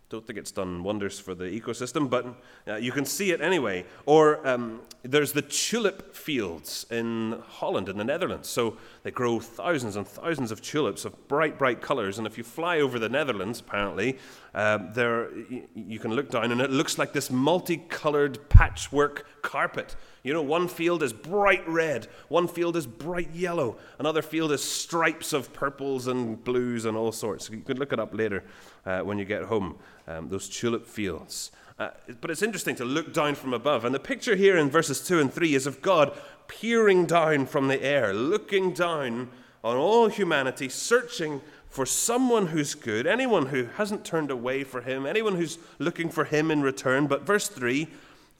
Don't 0.09 0.25
think 0.25 0.39
it's 0.39 0.51
done 0.51 0.83
wonders 0.83 1.19
for 1.19 1.35
the 1.35 1.43
ecosystem, 1.43 2.09
but 2.09 2.25
uh, 2.65 2.75
you 2.75 2.93
can 2.93 3.03
see 3.03 3.31
it 3.31 3.41
anyway. 3.41 3.85
Or 4.05 4.47
um, 4.47 4.79
there's 5.03 5.33
the 5.33 5.41
tulip 5.41 6.15
fields 6.15 6.85
in 6.89 7.43
Holland, 7.45 7.89
in 7.89 7.97
the 7.97 8.05
Netherlands. 8.05 8.47
So 8.47 8.77
they 9.03 9.11
grow 9.11 9.41
thousands 9.41 9.97
and 9.97 10.07
thousands 10.07 10.49
of 10.49 10.61
tulips 10.61 11.03
of 11.03 11.27
bright, 11.27 11.59
bright 11.59 11.81
colors. 11.81 12.17
And 12.17 12.25
if 12.25 12.37
you 12.37 12.45
fly 12.45 12.79
over 12.79 12.99
the 12.99 13.09
Netherlands, 13.09 13.59
apparently, 13.59 14.17
uh, 14.57 14.79
there 14.91 15.29
you 15.75 15.99
can 15.99 16.15
look 16.15 16.31
down, 16.31 16.51
and 16.51 16.59
it 16.59 16.71
looks 16.71 16.97
like 16.97 17.13
this 17.13 17.29
multicolored 17.29 18.49
patchwork 18.49 19.27
carpet. 19.43 19.95
You 20.23 20.33
know, 20.33 20.41
one 20.41 20.67
field 20.67 21.03
is 21.03 21.13
bright 21.13 21.61
red, 21.69 22.07
one 22.27 22.47
field 22.47 22.75
is 22.75 22.87
bright 22.87 23.29
yellow, 23.35 23.77
another 23.99 24.23
field 24.23 24.51
is 24.51 24.63
stripes 24.63 25.31
of 25.31 25.53
purples 25.53 26.07
and 26.07 26.43
blues 26.43 26.85
and 26.85 26.97
all 26.97 27.11
sorts. 27.11 27.51
You 27.51 27.59
can 27.59 27.77
look 27.77 27.93
it 27.93 27.99
up 27.99 28.15
later 28.15 28.43
uh, 28.83 29.01
when 29.01 29.19
you 29.19 29.25
get 29.25 29.43
home 29.43 29.77
um, 30.07 30.27
those 30.29 30.49
tulip 30.49 30.87
fields. 30.87 31.51
Uh, 31.77 31.89
but 32.19 32.31
it's 32.31 32.41
interesting 32.41 32.75
to 32.77 32.85
look 32.85 33.13
down 33.13 33.35
from 33.35 33.53
above. 33.53 33.85
And 33.85 33.93
the 33.93 33.99
picture 33.99 34.35
here 34.35 34.57
in 34.57 34.71
verses 34.71 35.05
2 35.05 35.19
and 35.19 35.31
3 35.31 35.53
is 35.53 35.67
of 35.67 35.83
God 35.83 36.17
peering 36.47 37.05
down 37.05 37.45
from 37.45 37.67
the 37.67 37.79
air, 37.83 38.11
looking 38.11 38.73
down 38.73 39.29
on 39.63 39.77
all 39.77 40.07
humanity, 40.07 40.67
searching 40.69 41.41
for 41.77 41.85
someone 41.85 42.47
who's 42.47 42.73
good, 42.73 43.05
anyone 43.05 43.45
who 43.45 43.65
hasn't 43.75 44.03
turned 44.03 44.31
away 44.31 44.63
for 44.63 44.81
him, 44.81 45.05
anyone 45.05 45.35
who's 45.35 45.59
looking 45.77 46.09
for 46.09 46.23
him 46.23 46.49
in 46.49 46.63
return. 46.63 47.05
But 47.05 47.21
verse 47.21 47.47
3 47.47 47.87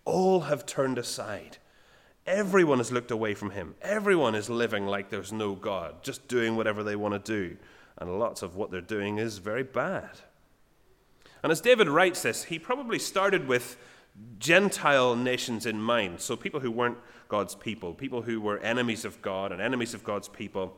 all 0.06 0.40
have 0.40 0.66
turned 0.66 0.98
aside. 0.98 1.58
Everyone 2.26 2.80
has 2.80 2.92
looked 2.92 3.12
away 3.12 3.36
from 3.36 3.52
him. 3.52 3.76
Everyone 3.84 4.34
is 4.34 4.50
living 4.50 4.88
like 4.88 5.12
there's 5.12 5.32
no 5.32 5.54
God, 5.54 6.02
just 6.02 6.28
doing 6.28 6.56
whatever 6.56 6.82
they 6.82 6.96
want 6.96 7.14
to 7.14 7.32
do. 7.32 7.58
And 8.00 8.18
lots 8.18 8.42
of 8.42 8.56
what 8.56 8.72
they're 8.72 8.82
doing 8.82 9.20
is 9.20 9.38
very 9.38 9.62
bad. 9.62 10.10
And 11.44 11.52
as 11.52 11.62
David 11.62 11.88
writes 11.88 12.24
this, 12.24 12.46
he 12.46 12.58
probably 12.58 12.98
started 12.98 13.48
with 13.48 13.78
Gentile 14.40 15.16
nations 15.16 15.68
in 15.68 15.80
mind. 15.80 16.22
So 16.22 16.36
people 16.36 16.62
who 16.62 16.72
weren't 16.72 16.98
God's 17.28 17.54
people, 17.54 17.94
people 17.94 18.24
who 18.24 18.42
were 18.42 18.58
enemies 18.62 19.06
of 19.06 19.22
God 19.22 19.52
and 19.52 19.62
enemies 19.62 19.94
of 19.94 20.04
God's 20.04 20.28
people. 20.28 20.76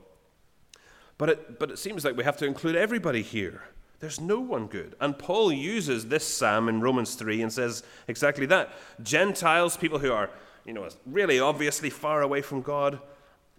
But 1.19 1.29
it, 1.29 1.59
but 1.59 1.69
it 1.69 1.77
seems 1.77 2.03
like 2.03 2.17
we 2.17 2.23
have 2.23 2.37
to 2.37 2.45
include 2.45 2.75
everybody 2.75 3.21
here. 3.21 3.61
There's 3.99 4.21
no 4.21 4.39
one 4.39 4.67
good. 4.67 4.95
And 5.01 5.19
Paul 5.19 5.51
uses 5.51 6.07
this 6.07 6.25
psalm 6.25 6.69
in 6.69 6.79
Romans 6.79 7.15
3 7.15 7.41
and 7.41 7.51
says 7.51 7.83
exactly 8.07 8.45
that. 8.47 8.71
Gentiles, 9.03 9.75
people 9.75 9.99
who 9.99 10.13
are, 10.13 10.29
you 10.65 10.73
know, 10.73 10.87
really 11.05 11.39
obviously 11.39 11.89
far 11.89 12.21
away 12.21 12.41
from 12.41 12.61
God, 12.61 12.99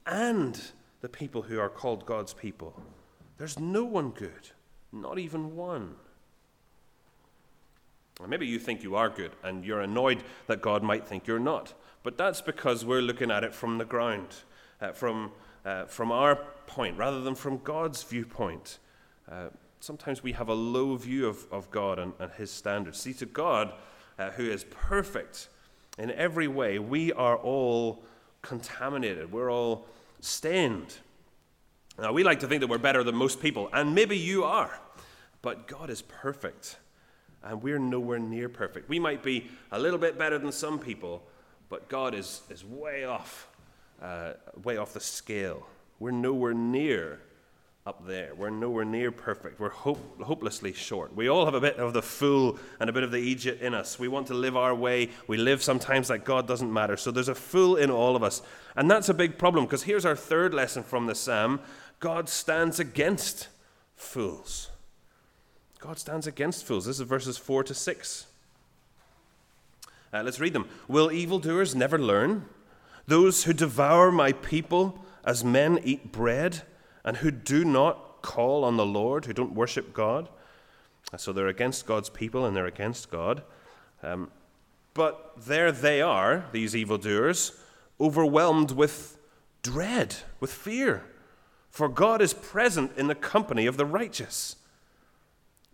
and 0.06 0.60
the 1.02 1.08
people 1.10 1.42
who 1.42 1.60
are 1.60 1.68
called 1.68 2.06
God's 2.06 2.32
people. 2.32 2.74
There's 3.36 3.58
no 3.58 3.84
one 3.84 4.10
good, 4.10 4.50
not 4.90 5.18
even 5.18 5.54
one. 5.54 5.96
Maybe 8.26 8.46
you 8.46 8.58
think 8.58 8.82
you 8.82 8.96
are 8.96 9.08
good 9.08 9.32
and 9.42 9.64
you're 9.64 9.80
annoyed 9.80 10.22
that 10.46 10.60
God 10.60 10.82
might 10.82 11.06
think 11.06 11.26
you're 11.26 11.38
not. 11.38 11.74
But 12.02 12.18
that's 12.18 12.40
because 12.40 12.84
we're 12.84 13.02
looking 13.02 13.30
at 13.30 13.44
it 13.44 13.54
from 13.54 13.78
the 13.78 13.84
ground, 13.84 14.28
uh, 14.80 14.92
from, 14.92 15.32
uh, 15.64 15.84
from 15.86 16.10
our 16.12 16.36
point, 16.66 16.96
rather 16.96 17.20
than 17.20 17.34
from 17.34 17.58
God's 17.58 18.02
viewpoint. 18.02 18.78
Uh, 19.30 19.48
sometimes 19.80 20.22
we 20.22 20.32
have 20.32 20.48
a 20.48 20.54
low 20.54 20.96
view 20.96 21.26
of, 21.26 21.46
of 21.52 21.70
God 21.70 21.98
and, 21.98 22.12
and 22.18 22.30
His 22.32 22.50
standards. 22.50 23.00
See, 23.00 23.12
to 23.14 23.26
God, 23.26 23.72
uh, 24.18 24.30
who 24.30 24.50
is 24.50 24.64
perfect 24.64 25.48
in 25.98 26.10
every 26.10 26.48
way, 26.48 26.78
we 26.78 27.12
are 27.12 27.36
all 27.36 28.02
contaminated, 28.42 29.32
we're 29.32 29.50
all 29.50 29.86
stained. 30.20 30.94
Now, 31.98 32.12
we 32.12 32.24
like 32.24 32.40
to 32.40 32.46
think 32.46 32.60
that 32.60 32.68
we're 32.68 32.78
better 32.78 33.04
than 33.04 33.14
most 33.14 33.40
people, 33.40 33.68
and 33.72 33.94
maybe 33.94 34.16
you 34.16 34.44
are, 34.44 34.80
but 35.42 35.66
God 35.66 35.90
is 35.90 36.02
perfect 36.02 36.76
and 37.42 37.62
we're 37.62 37.78
nowhere 37.78 38.18
near 38.18 38.48
perfect. 38.48 38.88
We 38.88 38.98
might 38.98 39.22
be 39.22 39.48
a 39.72 39.78
little 39.78 39.98
bit 39.98 40.18
better 40.18 40.38
than 40.38 40.52
some 40.52 40.78
people, 40.78 41.22
but 41.68 41.88
God 41.88 42.14
is, 42.14 42.42
is 42.50 42.64
way 42.64 43.04
off, 43.04 43.48
uh, 44.02 44.32
way 44.62 44.76
off 44.76 44.92
the 44.92 45.00
scale. 45.00 45.66
We're 45.98 46.10
nowhere 46.10 46.54
near 46.54 47.20
up 47.86 48.06
there. 48.06 48.34
We're 48.36 48.50
nowhere 48.50 48.84
near 48.84 49.10
perfect. 49.10 49.58
We're 49.58 49.70
hope, 49.70 50.22
hopelessly 50.22 50.72
short. 50.72 51.14
We 51.16 51.28
all 51.28 51.44
have 51.44 51.54
a 51.54 51.60
bit 51.60 51.76
of 51.76 51.92
the 51.92 52.02
fool 52.02 52.58
and 52.78 52.90
a 52.90 52.92
bit 52.92 53.02
of 53.02 53.10
the 53.10 53.18
Egypt 53.18 53.62
in 53.62 53.74
us. 53.74 53.98
We 53.98 54.08
want 54.08 54.26
to 54.28 54.34
live 54.34 54.56
our 54.56 54.74
way. 54.74 55.10
We 55.26 55.38
live 55.38 55.62
sometimes 55.62 56.10
like 56.10 56.24
God 56.24 56.46
doesn't 56.46 56.72
matter. 56.72 56.96
So 56.96 57.10
there's 57.10 57.28
a 57.28 57.34
fool 57.34 57.76
in 57.76 57.90
all 57.90 58.16
of 58.16 58.22
us. 58.22 58.42
And 58.76 58.90
that's 58.90 59.08
a 59.08 59.14
big 59.14 59.38
problem 59.38 59.64
because 59.64 59.84
here's 59.84 60.04
our 60.04 60.16
third 60.16 60.54
lesson 60.54 60.82
from 60.82 61.06
the 61.06 61.14
Psalm 61.14 61.60
God 62.00 62.28
stands 62.28 62.78
against 62.78 63.48
fools. 63.96 64.70
God 65.78 65.98
stands 65.98 66.26
against 66.26 66.64
fools. 66.64 66.86
This 66.86 67.00
is 67.00 67.06
verses 67.06 67.38
4 67.38 67.64
to 67.64 67.74
6. 67.74 68.26
Uh, 70.12 70.22
let's 70.22 70.40
read 70.40 70.52
them. 70.52 70.68
Will 70.88 71.10
evildoers 71.10 71.74
never 71.74 71.98
learn? 71.98 72.46
Those 73.10 73.42
who 73.42 73.52
devour 73.52 74.12
my 74.12 74.30
people 74.30 75.04
as 75.24 75.42
men 75.42 75.80
eat 75.82 76.12
bread, 76.12 76.62
and 77.04 77.16
who 77.16 77.32
do 77.32 77.64
not 77.64 78.22
call 78.22 78.62
on 78.62 78.76
the 78.76 78.86
Lord, 78.86 79.24
who 79.24 79.32
don't 79.32 79.52
worship 79.52 79.92
God. 79.92 80.28
So 81.16 81.32
they're 81.32 81.48
against 81.48 81.86
God's 81.86 82.08
people 82.08 82.46
and 82.46 82.56
they're 82.56 82.66
against 82.66 83.10
God. 83.10 83.42
Um, 84.04 84.30
but 84.94 85.32
there 85.36 85.72
they 85.72 86.00
are, 86.00 86.44
these 86.52 86.76
evildoers, 86.76 87.60
overwhelmed 88.00 88.70
with 88.70 89.18
dread, 89.62 90.14
with 90.38 90.52
fear. 90.52 91.02
For 91.68 91.88
God 91.88 92.22
is 92.22 92.32
present 92.32 92.92
in 92.96 93.08
the 93.08 93.16
company 93.16 93.66
of 93.66 93.76
the 93.76 93.86
righteous. 93.86 94.54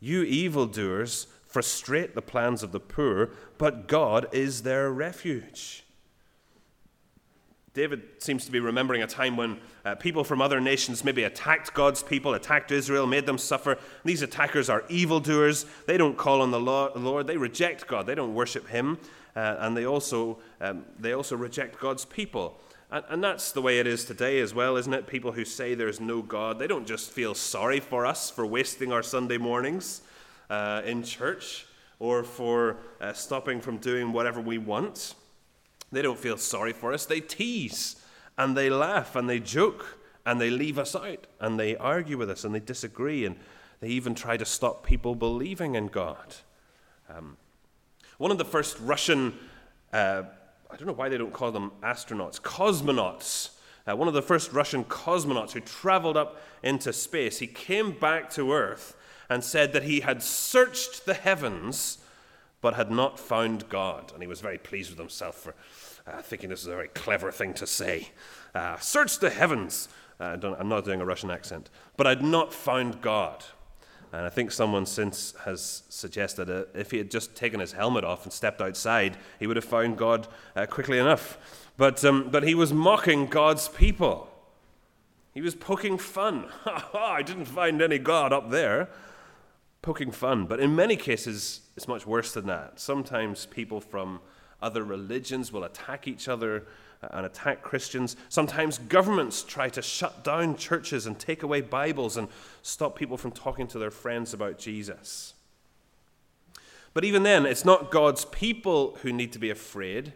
You 0.00 0.23
evildoers 0.23 1.26
frustrate 1.47 2.14
the 2.14 2.23
plans 2.23 2.62
of 2.62 2.73
the 2.73 2.81
poor, 2.81 3.28
but 3.59 3.88
God 3.88 4.26
is 4.33 4.62
their 4.62 4.90
refuge. 4.90 5.86
David 7.76 8.02
seems 8.21 8.47
to 8.47 8.50
be 8.50 8.59
remembering 8.59 9.02
a 9.02 9.06
time 9.06 9.37
when 9.37 9.59
uh, 9.85 9.95
people 9.97 10.25
from 10.25 10.40
other 10.40 10.62
nations 10.62 11.04
maybe 11.04 11.25
attacked 11.25 11.75
God's 11.75 12.02
people, 12.02 12.33
attacked 12.33 12.73
Israel, 12.73 13.06
made 13.06 13.26
them 13.26 13.37
suffer. 13.37 13.76
These 14.02 14.23
attackers 14.23 14.71
are 14.71 14.83
evildoers. 14.88 15.66
They 15.87 15.99
don't 15.99 16.16
call 16.16 16.40
on 16.40 16.50
the 16.50 16.59
Lord, 16.59 17.26
they 17.26 17.37
reject 17.37 17.87
God, 17.87 18.06
they 18.06 18.14
don't 18.14 18.33
worship 18.33 18.66
Him, 18.66 18.97
uh, 19.37 19.56
and 19.59 19.76
they 19.76 19.85
also, 19.85 20.38
um, 20.59 20.87
they 20.99 21.12
also 21.12 21.37
reject 21.37 21.78
God's 21.78 22.06
people. 22.06 22.59
And, 22.90 23.04
and 23.11 23.23
that's 23.23 23.52
the 23.52 23.61
way 23.61 23.78
it 23.78 23.87
is 23.87 24.06
today 24.06 24.40
as 24.40 24.54
well, 24.54 24.78
isn't 24.78 24.95
it? 24.95 25.06
People 25.06 25.33
who 25.33 25.45
say 25.45 25.75
there's 25.75 26.00
no 26.00 26.23
God, 26.23 26.59
they 26.59 26.66
don't 26.66 26.87
just 26.87 27.11
feel 27.11 27.35
sorry 27.35 27.80
for 27.80 28.06
us 28.06 28.30
for 28.30 28.47
wasting 28.47 28.90
our 28.90 29.02
Sunday 29.02 29.37
mornings 29.37 30.00
uh, 30.49 30.80
in 30.87 31.02
church 31.02 31.66
or 31.99 32.25
for 32.25 32.78
uh, 33.02 33.12
stopping 33.12 33.61
from 33.61 33.76
doing 33.76 34.14
whatever 34.14 34.40
we 34.40 34.56
want. 34.56 35.14
They 35.93 36.02
don't 36.02 36.19
feel 36.19 36.37
sorry 36.37 36.73
for 36.73 36.93
us. 36.93 37.07
They 37.07 37.21
tease 37.21 37.97
and 38.37 38.57
they 38.57 38.71
laugh 38.71 39.16
and 39.16 39.28
they 39.28 39.40
joke 39.40 39.99
and 40.25 40.40
they 40.40 40.50
leave 40.50 40.78
us 40.78 40.97
out 40.97 41.26
and 41.40 41.59
they 41.59 41.76
argue 41.76 42.19
with 42.19 42.31
us 42.31 42.45
and 42.45 42.55
they 42.55 42.61
disagree 42.61 43.25
and 43.25 43.37
they 43.81 43.88
even 43.88 44.14
try 44.14 44.37
to 44.37 44.45
stop 44.45 44.85
people 44.85 45.14
believing 45.14 45.75
in 45.75 45.87
God. 45.88 46.37
Um, 47.09 47.37
one 48.19 48.31
of 48.31 48.38
the 48.38 48.45
first 48.45 48.78
Russian 48.81 49.35
uh, 49.93 50.25
I 50.71 50.76
don't 50.76 50.87
know 50.87 50.93
why 50.93 51.09
they 51.09 51.19
don't 51.19 51.33
call 51.33 51.52
them 51.52 51.73
astronauts, 51.83 52.40
cosmonauts. 52.40 53.50
Uh, 53.87 53.95
one 53.95 54.09
of 54.09 54.14
the 54.14 54.23
first 54.23 54.52
Russian 54.52 54.85
cosmonauts 54.85 55.52
who 55.52 55.61
traveled 55.61 56.16
up 56.16 56.40
into 56.62 56.93
space, 56.93 57.38
he 57.38 57.47
came 57.47 57.93
back 57.93 58.31
to 58.31 58.52
Earth 58.52 58.97
and 59.31 59.45
said 59.45 59.73
that 59.73 59.85
he 59.85 60.00
had 60.00 60.23
searched 60.23 61.07
the 61.07 61.14
heavens, 61.14 61.99
but 62.66 62.75
had 62.75 62.90
not 62.90 63.16
found 63.16 63.68
God. 63.68 64.11
And 64.12 64.20
he 64.20 64.26
was 64.26 64.40
very 64.40 64.58
pleased 64.58 64.90
with 64.90 64.99
himself 64.99 65.37
for 65.37 65.54
uh, 66.04 66.20
thinking 66.20 66.50
this 66.50 66.62
is 66.62 66.66
a 66.66 66.70
very 66.70 66.88
clever 66.88 67.30
thing 67.30 67.54
to 67.54 67.64
say. 67.64 68.08
Uh, 68.56 68.76
Search 68.78 69.20
the 69.20 69.30
heavens. 69.30 69.88
Uh, 70.18 70.37
I'm 70.58 70.68
not 70.68 70.85
doing 70.85 71.00
a 71.00 71.04
Russian 71.04 71.30
accent. 71.30 71.70
But 71.96 72.08
I'd 72.08 72.25
not 72.25 72.52
found 72.52 73.00
God. 73.00 73.44
And 74.12 74.26
I 74.26 74.30
think 74.30 74.50
someone 74.50 74.85
since 74.85 75.32
has 75.44 75.85
suggested 75.90 76.46
that 76.46 76.70
if 76.75 76.90
he 76.90 76.99
had 76.99 77.08
just 77.08 77.37
taken 77.37 77.61
his 77.61 77.70
helmet 77.70 78.02
off 78.02 78.25
and 78.25 78.32
stepped 78.32 78.61
outside, 78.61 79.16
he 79.38 79.46
would 79.46 79.54
have 79.54 79.64
found 79.64 79.96
God 79.96 80.26
uh, 80.56 80.66
quickly 80.66 80.99
enough. 80.99 81.38
But, 81.76 82.04
um, 82.04 82.30
but 82.32 82.42
he 82.42 82.56
was 82.56 82.73
mocking 82.73 83.26
God's 83.26 83.68
people. 83.68 84.28
He 85.35 85.40
was 85.40 85.54
poking 85.54 85.99
fun. 85.99 86.46
I 86.66 87.23
didn't 87.23 87.44
find 87.44 87.80
any 87.80 88.00
God 88.00 88.32
up 88.32 88.50
there. 88.50 88.88
Poking 89.87 90.11
fun. 90.11 90.47
But 90.47 90.59
in 90.59 90.75
many 90.75 90.97
cases, 90.97 91.61
it's 91.76 91.87
much 91.87 92.09
worse 92.09 92.35
than 92.35 92.49
that. 92.49 92.81
Sometimes 92.81 93.47
people 93.47 93.81
from 93.81 94.19
other 94.61 94.83
religions 94.83 95.52
will 95.52 95.62
attack 95.62 96.09
each 96.09 96.26
other 96.26 96.64
uh, 97.05 97.07
and 97.12 97.25
attack 97.25 97.62
Christians. 97.62 98.16
Sometimes 98.28 98.78
governments 98.78 99.45
try 99.45 99.69
to 99.69 99.81
shut 99.81 100.25
down 100.25 100.57
churches 100.57 101.07
and 101.07 101.16
take 101.16 101.45
away 101.45 101.61
Bibles 101.61 102.16
and 102.16 102.26
stop 102.62 102.99
people 102.99 103.16
from 103.16 103.31
talking 103.31 103.69
to 103.69 103.78
their 103.78 103.93
friends 103.93 104.35
about 104.35 104.59
Jesus. 104.59 105.35
But 106.93 107.05
even 107.05 107.23
then, 107.23 107.47
it's 107.47 107.64
not 107.64 107.93
God's 107.93 108.25
people 108.25 108.99
who 109.02 109.12
need 109.12 109.31
to 109.35 109.38
be 109.38 109.50
afraid, 109.50 110.14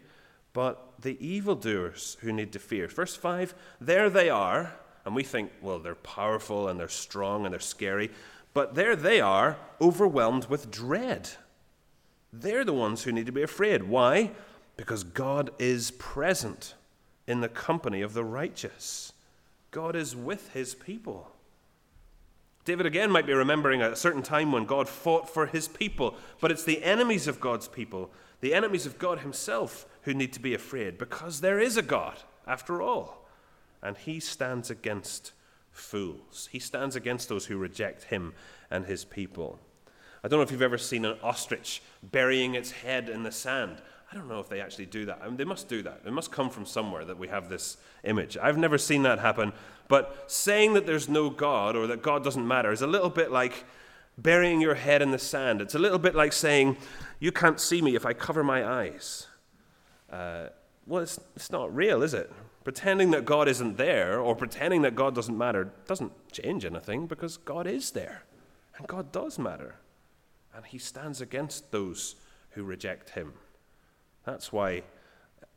but 0.53 0.95
the 0.99 1.17
evildoers 1.25 2.17
who 2.23 2.33
need 2.33 2.50
to 2.55 2.59
fear. 2.59 2.89
Verse 2.89 3.15
5 3.15 3.55
there 3.81 4.11
they 4.11 4.31
are, 4.31 4.73
and 5.05 5.15
we 5.15 5.23
think, 5.23 5.53
well, 5.62 5.79
they're 5.79 5.95
powerful 5.95 6.67
and 6.67 6.81
they're 6.81 6.89
strong 6.89 7.45
and 7.45 7.53
they're 7.53 7.61
scary, 7.61 8.11
but 8.52 8.75
there 8.75 8.97
they 8.97 9.21
are, 9.21 9.57
overwhelmed 9.80 10.47
with 10.47 10.71
dread. 10.71 11.30
They're 12.33 12.64
the 12.64 12.73
ones 12.73 13.02
who 13.02 13.12
need 13.12 13.26
to 13.26 13.33
be 13.33 13.42
afraid. 13.42 13.85
Why? 13.85 14.33
Because 14.76 15.04
God 15.04 15.50
is 15.59 15.90
present 15.92 16.75
in 17.26 17.40
the 17.40 17.49
company 17.49 18.02
of 18.02 18.14
the 18.14 18.25
righteous. 18.25 19.12
God 19.71 19.95
is 19.95 20.16
with 20.16 20.52
his 20.52 20.75
people. 20.75 21.30
David 22.64 22.87
again 22.87 23.11
might 23.11 23.26
be 23.26 23.33
remembering 23.33 23.83
a 23.83 23.97
certain 23.97 24.23
time 24.23 24.52
when 24.52 24.64
God 24.64 24.88
fought 24.88 25.28
for 25.28 25.47
his 25.47 25.66
people, 25.66 26.16
but 26.40 26.50
it's 26.50 26.64
the 26.64 26.83
enemies 26.83 27.26
of 27.26 27.40
God's 27.40 27.69
people, 27.69 28.11
the 28.40 28.54
enemies 28.54 28.87
of 28.87 28.99
God 28.99 29.21
himself, 29.21 29.87
who 30.02 30.14
need 30.14 30.33
to 30.35 30.40
be 30.40 30.54
afraid 30.54 30.99
because 30.99 31.40
there 31.40 31.59
is 31.59 31.76
a 31.76 31.83
God, 31.83 32.19
after 32.47 32.83
all. 32.83 33.26
And 33.83 33.97
he 33.97 34.21
stands 34.21 34.71
against 34.71 35.33
fools, 35.71 36.49
he 36.53 36.59
stands 36.59 36.97
against 36.97 37.29
those 37.29 37.47
who 37.47 37.57
reject 37.57 38.05
him 38.05 38.35
and 38.71 38.87
his 38.87 39.05
people. 39.05 39.59
I 40.23 40.29
don't 40.29 40.39
know 40.39 40.43
if 40.43 40.50
you've 40.50 40.62
ever 40.62 40.79
seen 40.79 41.05
an 41.05 41.17
ostrich 41.23 41.83
burying 42.03 42.55
its 42.55 42.71
head 42.71 43.09
in 43.09 43.23
the 43.23 43.33
sand. 43.33 43.81
I 44.12 44.17
don't 44.17 44.29
know 44.29 44.41
if 44.41 44.49
they 44.49 44.61
actually 44.61 44.87
do 44.87 45.07
that. 45.07 45.21
I 45.23 45.27
mean, 45.27 45.37
they 45.37 45.45
must 45.45 45.69
do 45.69 45.83
that. 45.83 46.00
It 46.05 46.12
must 46.12 46.33
come 46.33 46.50
from 46.50 46.67
somewhere 46.67 47.05
that 47.05 47.17
we 47.17 47.29
have 47.29 47.49
this 47.49 47.77
image. 48.03 48.37
I've 48.37 48.59
never 48.59 48.77
seen 48.77 49.03
that 49.05 49.21
happen. 49.21 49.53
But 49.89 50.25
saying 50.31 50.75
that 50.75 50.85
there's 50.85 51.09
no 51.09 51.31
God 51.31 51.77
or 51.77 51.87
that 51.87 52.03
God 52.03 52.25
doesn't 52.25 52.47
matter 52.47 52.73
is 52.73 52.83
a 52.83 52.87
little 52.87 53.09
bit 53.09 53.31
like 53.31 53.65
burying 54.19 54.61
your 54.61 54.75
head 54.75 55.00
in 55.00 55.12
the 55.12 55.19
sand. 55.19 55.61
It's 55.61 55.77
a 55.77 55.79
little 55.79 55.99
bit 55.99 56.15
like 56.15 56.33
saying, 56.33 56.77
You 57.21 57.31
can't 57.31 57.61
see 57.61 57.81
me 57.81 57.95
if 57.95 58.05
I 58.05 58.12
cover 58.12 58.43
my 58.43 58.69
eyes. 58.69 59.29
Uh, 60.11 60.49
well, 60.87 61.03
it's, 61.03 61.21
it's 61.37 61.53
not 61.53 61.75
real, 61.75 62.03
is 62.03 62.12
it? 62.12 62.33
Pretending 62.64 63.11
that 63.12 63.25
God 63.25 63.49
isn't 63.49 63.79
there 63.79 64.21
or 64.21 64.37
pretending 64.37 64.83
that 64.83 64.95
God 64.95 65.14
doesn't 65.14 65.37
matter 65.37 65.73
doesn't 65.87 66.12
change 66.31 66.64
anything 66.64 67.07
because 67.07 67.37
God 67.38 67.67
is 67.67 67.93
there 67.93 68.25
and 68.76 68.87
God 68.87 69.12
does 69.12 69.38
matter. 69.38 69.76
And 70.55 70.67
He 70.67 70.79
stands 70.79 71.21
against 71.21 71.71
those 71.71 72.17
who 72.50 72.62
reject 72.64 73.11
Him. 73.11 73.33
That's 74.25 74.52
why, 74.52 74.83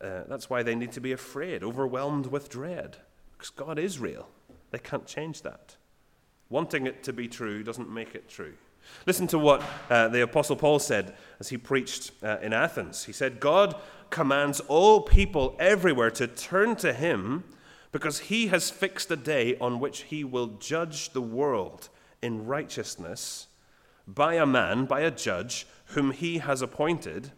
uh, 0.00 0.22
that's 0.28 0.48
why 0.48 0.62
they 0.62 0.74
need 0.74 0.92
to 0.92 1.00
be 1.00 1.12
afraid, 1.12 1.62
overwhelmed 1.62 2.26
with 2.26 2.48
dread, 2.48 2.98
because 3.32 3.50
God 3.50 3.78
is 3.78 3.98
real. 3.98 4.28
They 4.70 4.78
can't 4.78 5.06
change 5.06 5.42
that. 5.42 5.76
Wanting 6.48 6.86
it 6.86 7.02
to 7.04 7.12
be 7.12 7.28
true 7.28 7.62
doesn't 7.62 7.90
make 7.90 8.14
it 8.14 8.28
true. 8.28 8.54
Listen 9.06 9.26
to 9.28 9.38
what 9.38 9.62
uh, 9.90 10.08
the 10.08 10.22
Apostle 10.22 10.56
Paul 10.56 10.78
said 10.78 11.14
as 11.40 11.48
he 11.48 11.58
preached 11.58 12.12
uh, 12.22 12.38
in 12.42 12.52
Athens. 12.52 13.04
He 13.04 13.12
said, 13.12 13.40
God 13.40 13.74
commands 14.10 14.60
all 14.60 15.00
people 15.02 15.56
everywhere 15.58 16.10
to 16.12 16.26
turn 16.26 16.76
to 16.76 16.92
him 16.92 17.44
because 17.92 18.20
he 18.20 18.48
has 18.48 18.70
fixed 18.70 19.10
a 19.10 19.16
day 19.16 19.56
on 19.58 19.80
which 19.80 20.02
he 20.02 20.24
will 20.24 20.48
judge 20.58 21.10
the 21.10 21.22
world 21.22 21.88
in 22.22 22.46
righteousness 22.46 23.46
by 24.06 24.34
a 24.34 24.46
man, 24.46 24.84
by 24.84 25.00
a 25.00 25.10
judge, 25.10 25.66
whom 25.88 26.10
he 26.10 26.38
has 26.38 26.62
appointed 26.62 27.32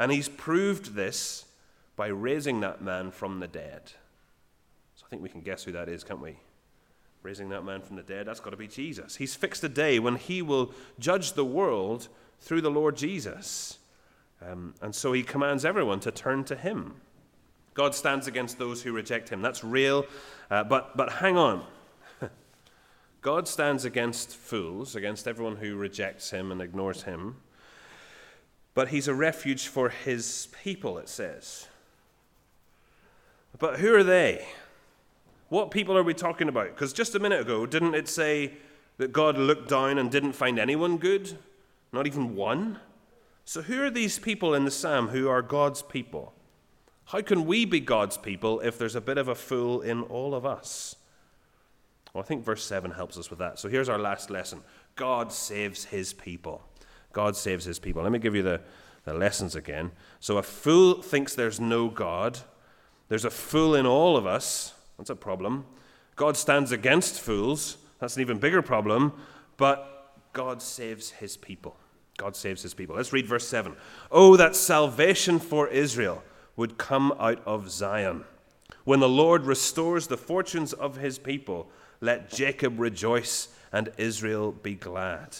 and 0.00 0.10
he's 0.10 0.30
proved 0.30 0.94
this 0.94 1.44
by 1.94 2.06
raising 2.06 2.60
that 2.60 2.80
man 2.80 3.10
from 3.10 3.38
the 3.38 3.46
dead. 3.46 3.82
So 4.94 5.04
I 5.06 5.10
think 5.10 5.20
we 5.22 5.28
can 5.28 5.42
guess 5.42 5.64
who 5.64 5.72
that 5.72 5.90
is, 5.90 6.02
can't 6.02 6.22
we? 6.22 6.36
Raising 7.22 7.50
that 7.50 7.64
man 7.64 7.82
from 7.82 7.96
the 7.96 8.02
dead, 8.02 8.26
that's 8.26 8.40
got 8.40 8.50
to 8.50 8.56
be 8.56 8.68
Jesus. 8.68 9.16
He's 9.16 9.34
fixed 9.34 9.62
a 9.62 9.68
day 9.68 9.98
when 9.98 10.16
he 10.16 10.40
will 10.40 10.72
judge 10.98 11.34
the 11.34 11.44
world 11.44 12.08
through 12.40 12.62
the 12.62 12.70
Lord 12.70 12.96
Jesus. 12.96 13.78
Um, 14.40 14.74
and 14.80 14.94
so 14.94 15.12
he 15.12 15.22
commands 15.22 15.64
everyone 15.64 16.00
to 16.00 16.10
turn 16.10 16.44
to 16.44 16.56
him. 16.56 16.94
God 17.74 17.94
stands 17.94 18.26
against 18.26 18.58
those 18.58 18.82
who 18.82 18.92
reject 18.92 19.28
him. 19.28 19.42
That's 19.42 19.62
real. 19.62 20.06
Uh, 20.50 20.64
but, 20.64 20.96
but 20.96 21.12
hang 21.12 21.36
on. 21.36 21.64
God 23.20 23.46
stands 23.46 23.84
against 23.84 24.34
fools, 24.34 24.96
against 24.96 25.28
everyone 25.28 25.56
who 25.56 25.76
rejects 25.76 26.30
him 26.30 26.50
and 26.50 26.62
ignores 26.62 27.02
him 27.02 27.36
but 28.74 28.88
he's 28.88 29.08
a 29.08 29.14
refuge 29.14 29.66
for 29.66 29.88
his 29.88 30.48
people, 30.62 30.98
it 30.98 31.08
says. 31.08 31.66
But 33.58 33.80
who 33.80 33.94
are 33.94 34.04
they? 34.04 34.46
What 35.50 35.72
people 35.72 35.98
are 35.98 36.02
we 36.04 36.14
talking 36.14 36.48
about? 36.48 36.68
Because 36.68 36.92
just 36.92 37.16
a 37.16 37.18
minute 37.18 37.40
ago, 37.40 37.66
didn't 37.66 37.96
it 37.96 38.08
say 38.08 38.52
that 38.98 39.12
God 39.12 39.36
looked 39.36 39.68
down 39.68 39.98
and 39.98 40.08
didn't 40.10 40.32
find 40.32 40.60
anyone 40.60 40.96
good? 40.96 41.36
Not 41.92 42.06
even 42.06 42.36
one? 42.36 42.78
So, 43.44 43.62
who 43.62 43.82
are 43.82 43.90
these 43.90 44.20
people 44.20 44.54
in 44.54 44.64
the 44.64 44.70
psalm 44.70 45.08
who 45.08 45.28
are 45.28 45.42
God's 45.42 45.82
people? 45.82 46.34
How 47.06 47.20
can 47.20 47.46
we 47.46 47.64
be 47.64 47.80
God's 47.80 48.16
people 48.16 48.60
if 48.60 48.78
there's 48.78 48.94
a 48.94 49.00
bit 49.00 49.18
of 49.18 49.26
a 49.26 49.34
fool 49.34 49.80
in 49.80 50.02
all 50.02 50.36
of 50.36 50.46
us? 50.46 50.94
Well, 52.14 52.22
I 52.22 52.26
think 52.26 52.44
verse 52.44 52.64
7 52.64 52.92
helps 52.92 53.18
us 53.18 53.28
with 53.28 53.40
that. 53.40 53.58
So, 53.58 53.68
here's 53.68 53.88
our 53.88 53.98
last 53.98 54.30
lesson 54.30 54.62
God 54.94 55.32
saves 55.32 55.86
his 55.86 56.12
people. 56.12 56.62
God 57.12 57.34
saves 57.34 57.64
his 57.64 57.80
people. 57.80 58.04
Let 58.04 58.12
me 58.12 58.20
give 58.20 58.36
you 58.36 58.44
the, 58.44 58.60
the 59.02 59.14
lessons 59.14 59.56
again. 59.56 59.90
So, 60.20 60.38
a 60.38 60.44
fool 60.44 61.02
thinks 61.02 61.34
there's 61.34 61.58
no 61.58 61.88
God. 61.88 62.38
There's 63.08 63.24
a 63.24 63.30
fool 63.30 63.74
in 63.74 63.84
all 63.84 64.16
of 64.16 64.26
us. 64.26 64.74
That's 65.00 65.08
a 65.08 65.16
problem. 65.16 65.64
God 66.14 66.36
stands 66.36 66.72
against 66.72 67.22
fools. 67.22 67.78
That's 68.00 68.16
an 68.16 68.20
even 68.20 68.36
bigger 68.36 68.60
problem. 68.60 69.14
But 69.56 70.12
God 70.34 70.60
saves 70.60 71.08
his 71.08 71.38
people. 71.38 71.74
God 72.18 72.36
saves 72.36 72.60
his 72.60 72.74
people. 72.74 72.96
Let's 72.96 73.10
read 73.10 73.26
verse 73.26 73.48
7. 73.48 73.74
Oh, 74.10 74.36
that 74.36 74.54
salvation 74.54 75.38
for 75.38 75.68
Israel 75.68 76.22
would 76.54 76.76
come 76.76 77.14
out 77.18 77.42
of 77.46 77.70
Zion. 77.70 78.24
When 78.84 79.00
the 79.00 79.08
Lord 79.08 79.46
restores 79.46 80.06
the 80.06 80.18
fortunes 80.18 80.74
of 80.74 80.98
his 80.98 81.18
people, 81.18 81.70
let 82.02 82.30
Jacob 82.30 82.78
rejoice 82.78 83.48
and 83.72 83.90
Israel 83.96 84.52
be 84.52 84.74
glad. 84.74 85.34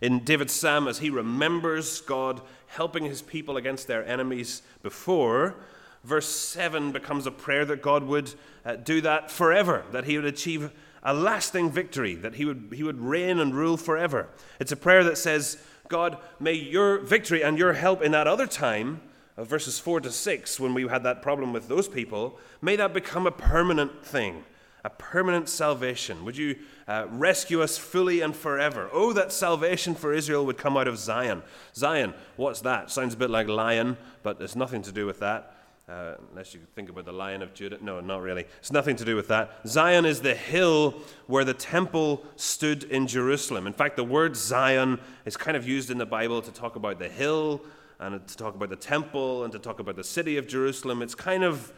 In 0.00 0.24
David's 0.24 0.54
psalm, 0.54 0.88
as 0.88 1.00
he 1.00 1.10
remembers 1.10 2.00
God 2.00 2.40
helping 2.68 3.04
his 3.04 3.20
people 3.20 3.58
against 3.58 3.86
their 3.86 4.06
enemies 4.06 4.62
before, 4.82 5.56
verse 6.04 6.28
7 6.28 6.92
becomes 6.92 7.26
a 7.26 7.30
prayer 7.30 7.64
that 7.64 7.82
God 7.82 8.04
would 8.04 8.34
uh, 8.64 8.76
do 8.76 9.00
that 9.00 9.30
forever, 9.30 9.84
that 9.92 10.04
he 10.04 10.16
would 10.16 10.24
achieve 10.24 10.70
a 11.02 11.14
lasting 11.14 11.70
victory, 11.70 12.14
that 12.14 12.34
he 12.34 12.44
would, 12.44 12.72
he 12.74 12.82
would 12.82 13.00
reign 13.00 13.38
and 13.38 13.54
rule 13.54 13.76
forever. 13.76 14.28
It's 14.58 14.72
a 14.72 14.76
prayer 14.76 15.04
that 15.04 15.18
says, 15.18 15.62
God, 15.88 16.18
may 16.38 16.52
your 16.52 16.98
victory 16.98 17.42
and 17.42 17.58
your 17.58 17.72
help 17.72 18.02
in 18.02 18.12
that 18.12 18.26
other 18.26 18.46
time, 18.46 19.00
of 19.36 19.46
verses 19.46 19.78
4 19.78 20.00
to 20.00 20.10
6, 20.10 20.58
when 20.58 20.74
we 20.74 20.88
had 20.88 21.04
that 21.04 21.22
problem 21.22 21.52
with 21.52 21.68
those 21.68 21.86
people, 21.86 22.38
may 22.60 22.74
that 22.74 22.92
become 22.92 23.26
a 23.26 23.30
permanent 23.30 24.04
thing 24.04 24.44
a 24.84 24.90
permanent 24.90 25.48
salvation? 25.48 26.24
Would 26.24 26.36
you 26.36 26.56
uh, 26.86 27.06
rescue 27.10 27.62
us 27.62 27.76
fully 27.76 28.20
and 28.20 28.34
forever? 28.34 28.88
Oh, 28.92 29.12
that 29.12 29.32
salvation 29.32 29.94
for 29.94 30.14
Israel 30.14 30.46
would 30.46 30.56
come 30.56 30.76
out 30.76 30.88
of 30.88 30.98
Zion. 30.98 31.42
Zion, 31.74 32.14
what's 32.36 32.60
that? 32.62 32.90
Sounds 32.90 33.14
a 33.14 33.16
bit 33.16 33.28
like 33.28 33.48
lion, 33.48 33.96
but 34.22 34.38
there's 34.38 34.56
nothing 34.56 34.82
to 34.82 34.92
do 34.92 35.04
with 35.04 35.20
that. 35.20 35.54
Uh, 35.88 36.16
unless 36.30 36.52
you 36.52 36.60
think 36.74 36.90
about 36.90 37.06
the 37.06 37.12
Lion 37.12 37.40
of 37.40 37.54
Judah. 37.54 37.78
No, 37.80 37.98
not 38.00 38.20
really. 38.20 38.44
It's 38.58 38.70
nothing 38.70 38.94
to 38.96 39.06
do 39.06 39.16
with 39.16 39.28
that. 39.28 39.66
Zion 39.66 40.04
is 40.04 40.20
the 40.20 40.34
hill 40.34 40.94
where 41.26 41.44
the 41.44 41.54
temple 41.54 42.22
stood 42.36 42.84
in 42.84 43.06
Jerusalem. 43.06 43.66
In 43.66 43.72
fact, 43.72 43.96
the 43.96 44.04
word 44.04 44.36
Zion 44.36 45.00
is 45.24 45.34
kind 45.34 45.56
of 45.56 45.66
used 45.66 45.90
in 45.90 45.96
the 45.96 46.04
Bible 46.04 46.42
to 46.42 46.52
talk 46.52 46.76
about 46.76 46.98
the 46.98 47.08
hill 47.08 47.62
and 47.98 48.26
to 48.28 48.36
talk 48.36 48.54
about 48.54 48.68
the 48.68 48.76
temple 48.76 49.44
and 49.44 49.52
to 49.52 49.58
talk 49.58 49.80
about 49.80 49.96
the 49.96 50.04
city 50.04 50.36
of 50.36 50.46
Jerusalem. 50.46 51.00
It's 51.00 51.14
kind 51.14 51.42
of 51.42 51.72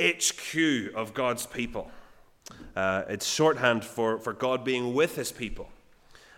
HQ 0.00 0.94
of 0.94 1.12
God's 1.12 1.44
people. 1.44 1.90
Uh, 2.76 3.02
it's 3.08 3.26
shorthand 3.26 3.84
for, 3.84 4.18
for 4.18 4.32
God 4.32 4.64
being 4.64 4.94
with 4.94 5.16
his 5.16 5.32
people. 5.32 5.68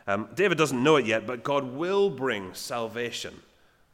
Um, 0.07 0.29
David 0.35 0.57
doesn't 0.57 0.83
know 0.83 0.97
it 0.97 1.05
yet, 1.05 1.27
but 1.27 1.45
God 1.45 1.75
will 1.75 2.09
bring 2.09 2.55
salvation 2.55 3.35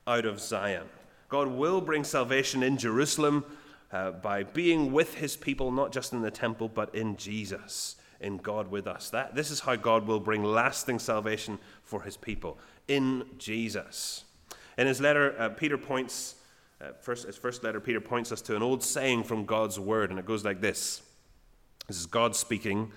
out 0.07 0.25
of 0.25 0.41
Zion. 0.41 0.89
God 1.31 1.49
will 1.49 1.81
bring 1.81 2.05
salvation 2.05 2.63
in 2.63 2.77
Jerusalem 2.77 3.45
uh, 3.93 4.11
by 4.11 4.43
being 4.43 4.93
with 4.93 5.15
his 5.15 5.37
people, 5.37 5.71
not 5.73 5.93
just 5.93 6.13
in 6.13 6.23
the 6.23 6.31
temple, 6.31 6.69
but 6.69 6.95
in 6.95 7.17
Jesus, 7.17 7.97
in 8.21 8.37
God 8.37 8.69
with 8.69 8.87
us. 8.87 9.11
That, 9.11 9.35
this 9.35 9.51
is 9.51 9.61
how 9.61 9.77
God 9.77 10.07
will 10.07 10.21
bring 10.21 10.45
lasting 10.45 10.99
salvation 10.99 11.59
for 11.85 12.03
his 12.03 12.17
people, 12.17 12.59
in 12.89 13.25
Jesus. 13.39 14.25
In 14.77 14.87
his 14.87 15.01
letter, 15.01 15.35
uh, 15.39 15.51
Peter 15.51 15.79
points, 15.79 16.35
uh, 16.81 16.93
first, 17.01 17.27
his 17.27 17.37
first 17.37 17.63
letter, 17.63 17.81
Peter 17.81 18.01
points 18.01 18.33
us 18.33 18.43
to 18.43 18.57
an 18.57 18.63
old 18.63 18.83
saying 18.83 19.25
from 19.25 19.45
God's 19.45 19.79
word, 19.79 20.11
and 20.11 20.19
it 20.19 20.27
goes 20.27 20.45
like 20.45 20.61
this. 20.61 21.03
This 21.87 21.99
is 21.99 22.07
God 22.07 22.35
speaking. 22.35 22.91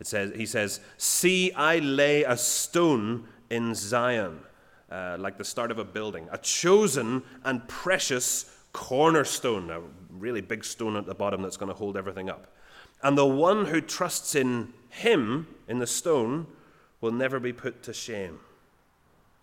It 0.00 0.06
says, 0.06 0.32
he 0.34 0.46
says, 0.46 0.80
See, 0.98 1.52
I 1.52 1.78
lay 1.78 2.24
a 2.24 2.36
stone 2.36 3.28
in 3.48 3.74
Zion, 3.74 4.40
uh, 4.90 5.16
like 5.18 5.38
the 5.38 5.44
start 5.44 5.70
of 5.70 5.78
a 5.78 5.84
building, 5.84 6.28
a 6.30 6.38
chosen 6.38 7.22
and 7.44 7.66
precious 7.68 8.50
cornerstone, 8.72 9.70
a 9.70 9.80
really 10.10 10.40
big 10.40 10.64
stone 10.64 10.96
at 10.96 11.06
the 11.06 11.14
bottom 11.14 11.42
that's 11.42 11.56
going 11.56 11.70
to 11.70 11.78
hold 11.78 11.96
everything 11.96 12.28
up. 12.30 12.54
And 13.02 13.16
the 13.16 13.26
one 13.26 13.66
who 13.66 13.80
trusts 13.80 14.34
in 14.34 14.72
him, 14.88 15.46
in 15.68 15.78
the 15.78 15.86
stone, 15.86 16.46
will 17.00 17.12
never 17.12 17.38
be 17.38 17.52
put 17.52 17.82
to 17.84 17.92
shame. 17.92 18.38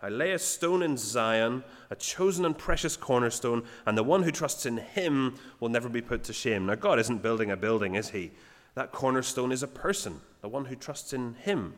I 0.01 0.10
lay 0.10 0.32
a 0.32 0.39
stone 0.39 0.84
in 0.84 0.97
Zion, 0.97 1.63
a 1.89 1.95
chosen 1.95 2.43
and 2.43 2.58
precious 2.58 2.97
cornerstone, 2.97 3.63
and 3.86 3.97
the 3.97 4.03
one 4.03 4.23
who 4.23 4.32
trusts 4.32 4.65
in 4.65 4.77
him 4.77 5.36
will 5.62 5.69
never 5.69 5.88
be 5.88 6.01
put 6.01 6.25
to 6.25 6.34
shame. 6.34 6.65
Now, 6.65 6.75
God 6.75 6.99
isn't 6.99 7.21
building 7.21 7.51
a 7.51 7.56
building, 7.56 7.95
is 7.95 8.10
he? 8.10 8.32
That 8.75 8.91
cornerstone 8.91 9.51
is 9.51 9.63
a 9.63 9.67
person, 9.67 10.19
the 10.41 10.49
one 10.49 10.65
who 10.65 10.75
trusts 10.75 11.13
in 11.13 11.36
him. 11.36 11.75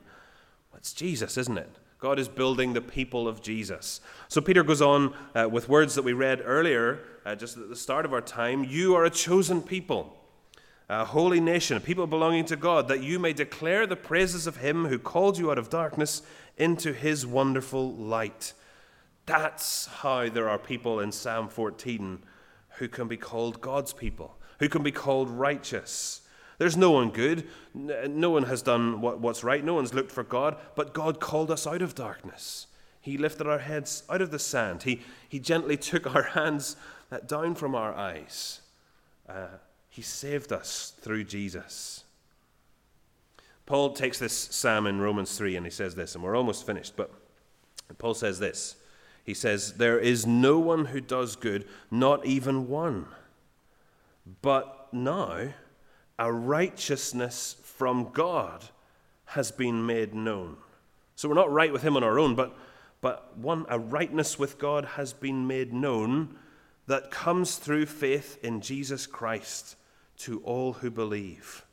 That's 0.74 0.92
Jesus, 0.92 1.38
isn't 1.38 1.58
it? 1.58 1.70
God 2.00 2.20
is 2.20 2.28
building 2.28 2.74
the 2.74 2.82
people 2.82 3.28
of 3.28 3.42
Jesus. 3.42 4.02
So 4.28 4.42
Peter 4.42 4.64
goes 4.64 4.82
on 4.82 5.14
uh, 5.34 5.48
with 5.50 5.70
words 5.70 5.96
that 5.96 6.04
we 6.04 6.14
read 6.14 6.42
earlier, 6.44 7.00
uh, 7.26 7.36
just 7.36 7.58
at 7.58 7.70
the 7.70 7.76
start 7.76 8.06
of 8.06 8.14
our 8.14 8.22
time. 8.22 8.64
You 8.64 8.96
are 8.96 9.06
a 9.06 9.10
chosen 9.10 9.62
people, 9.62 10.16
a 10.90 11.06
holy 11.06 11.40
nation, 11.40 11.78
a 11.78 11.80
people 11.80 12.06
belonging 12.06 12.46
to 12.46 12.56
God, 12.56 12.88
that 12.90 13.02
you 13.02 13.18
may 13.18 13.34
declare 13.34 13.88
the 13.88 13.96
praises 13.96 14.46
of 14.46 14.58
him 14.58 14.86
who 14.86 15.00
called 15.00 15.38
you 15.38 15.52
out 15.52 15.58
of 15.58 15.70
darkness 15.70 16.22
into 16.58 16.94
his 16.94 17.26
wonderful 17.26 17.94
light. 17.94 18.54
That's 19.26 19.88
how 19.88 20.30
there 20.30 20.50
are 20.50 20.60
people 20.60 21.00
in 21.00 21.12
Psalm 21.12 21.48
14 21.48 22.20
who 22.78 22.88
can 22.88 23.08
be 23.08 23.18
called 23.18 23.62
God's 23.62 23.94
people, 23.94 24.38
who 24.60 24.70
can 24.70 24.84
be 24.84 24.92
called 24.92 25.30
righteous 25.30 26.22
there's 26.58 26.78
no 26.78 26.92
one 26.92 27.10
good. 27.10 27.48
No 27.74 28.30
one 28.30 28.44
has 28.44 28.62
done 28.62 29.02
what, 29.02 29.20
what's 29.20 29.44
right. 29.44 29.64
No 29.64 29.74
one's 29.74 29.94
looked 29.94 30.12
for 30.12 30.24
God. 30.24 30.58
But 30.76 30.94
God 30.94 31.20
called 31.20 31.52
us 31.52 31.68
out 31.68 31.82
of 31.82 31.96
darkness. 31.96 32.68
He 33.02 33.18
lifted 33.18 33.48
our 33.48 33.60
heads 33.60 34.04
out 34.10 34.22
of 34.22 34.32
the 34.32 34.40
sand. 34.40 34.84
He, 34.84 35.02
he 35.28 35.40
gently 35.40 35.78
took 35.78 36.14
our 36.16 36.24
hands 36.24 36.76
uh, 37.12 37.20
down 37.20 37.56
from 37.56 37.76
our 37.76 37.94
eyes. 37.94 38.62
Uh, 39.28 39.48
he 39.90 40.02
saved 40.02 40.52
us 40.52 40.94
through 41.02 41.26
Jesus. 41.26 42.04
Paul 43.66 43.94
takes 43.94 44.20
this 44.20 44.34
psalm 44.34 44.86
in 44.88 45.02
Romans 45.02 45.38
3 45.38 45.56
and 45.56 45.66
he 45.66 45.72
says 45.72 45.96
this, 45.96 46.16
and 46.16 46.24
we're 46.24 46.36
almost 46.36 46.66
finished, 46.66 46.96
but 46.96 47.12
Paul 47.98 48.14
says 48.14 48.40
this. 48.40 48.76
He 49.24 49.34
says, 49.34 49.74
There 49.74 49.98
is 49.98 50.28
no 50.28 50.60
one 50.60 50.86
who 50.86 51.02
does 51.02 51.36
good, 51.36 51.66
not 51.90 52.26
even 52.26 52.68
one. 52.68 53.08
But 54.42 54.90
now, 54.92 55.50
a 56.18 56.32
righteousness 56.32 57.58
from 57.64 58.10
God 58.14 58.66
has 59.26 59.52
been 59.52 59.86
made 59.86 60.14
known. 60.14 60.58
So 61.16 61.28
we're 61.28 61.36
not 61.36 61.52
right 61.52 61.74
with 61.74 61.82
Him 61.82 61.98
on 61.98 62.04
our 62.04 62.20
own, 62.20 62.36
but, 62.36 62.58
but 63.02 63.38
one, 63.38 63.66
a 63.70 63.80
rightness 63.80 64.40
with 64.40 64.58
God 64.58 64.86
has 64.86 65.14
been 65.14 65.48
made 65.48 65.74
known 65.74 66.36
that 66.88 67.12
comes 67.12 67.58
through 67.58 67.88
faith 67.88 68.38
in 68.44 68.62
Jesus 68.62 69.08
Christ 69.08 69.76
to 70.18 70.40
all 70.42 70.74
who 70.74 70.92
believe. 70.92 71.66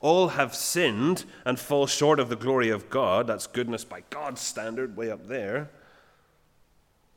All 0.00 0.28
have 0.28 0.54
sinned 0.54 1.24
and 1.44 1.58
fall 1.58 1.86
short 1.86 2.20
of 2.20 2.28
the 2.28 2.36
glory 2.36 2.68
of 2.68 2.90
God. 2.90 3.26
That's 3.26 3.46
goodness 3.46 3.84
by 3.84 4.02
God's 4.10 4.40
standard, 4.40 4.96
way 4.96 5.10
up 5.10 5.26
there. 5.26 5.70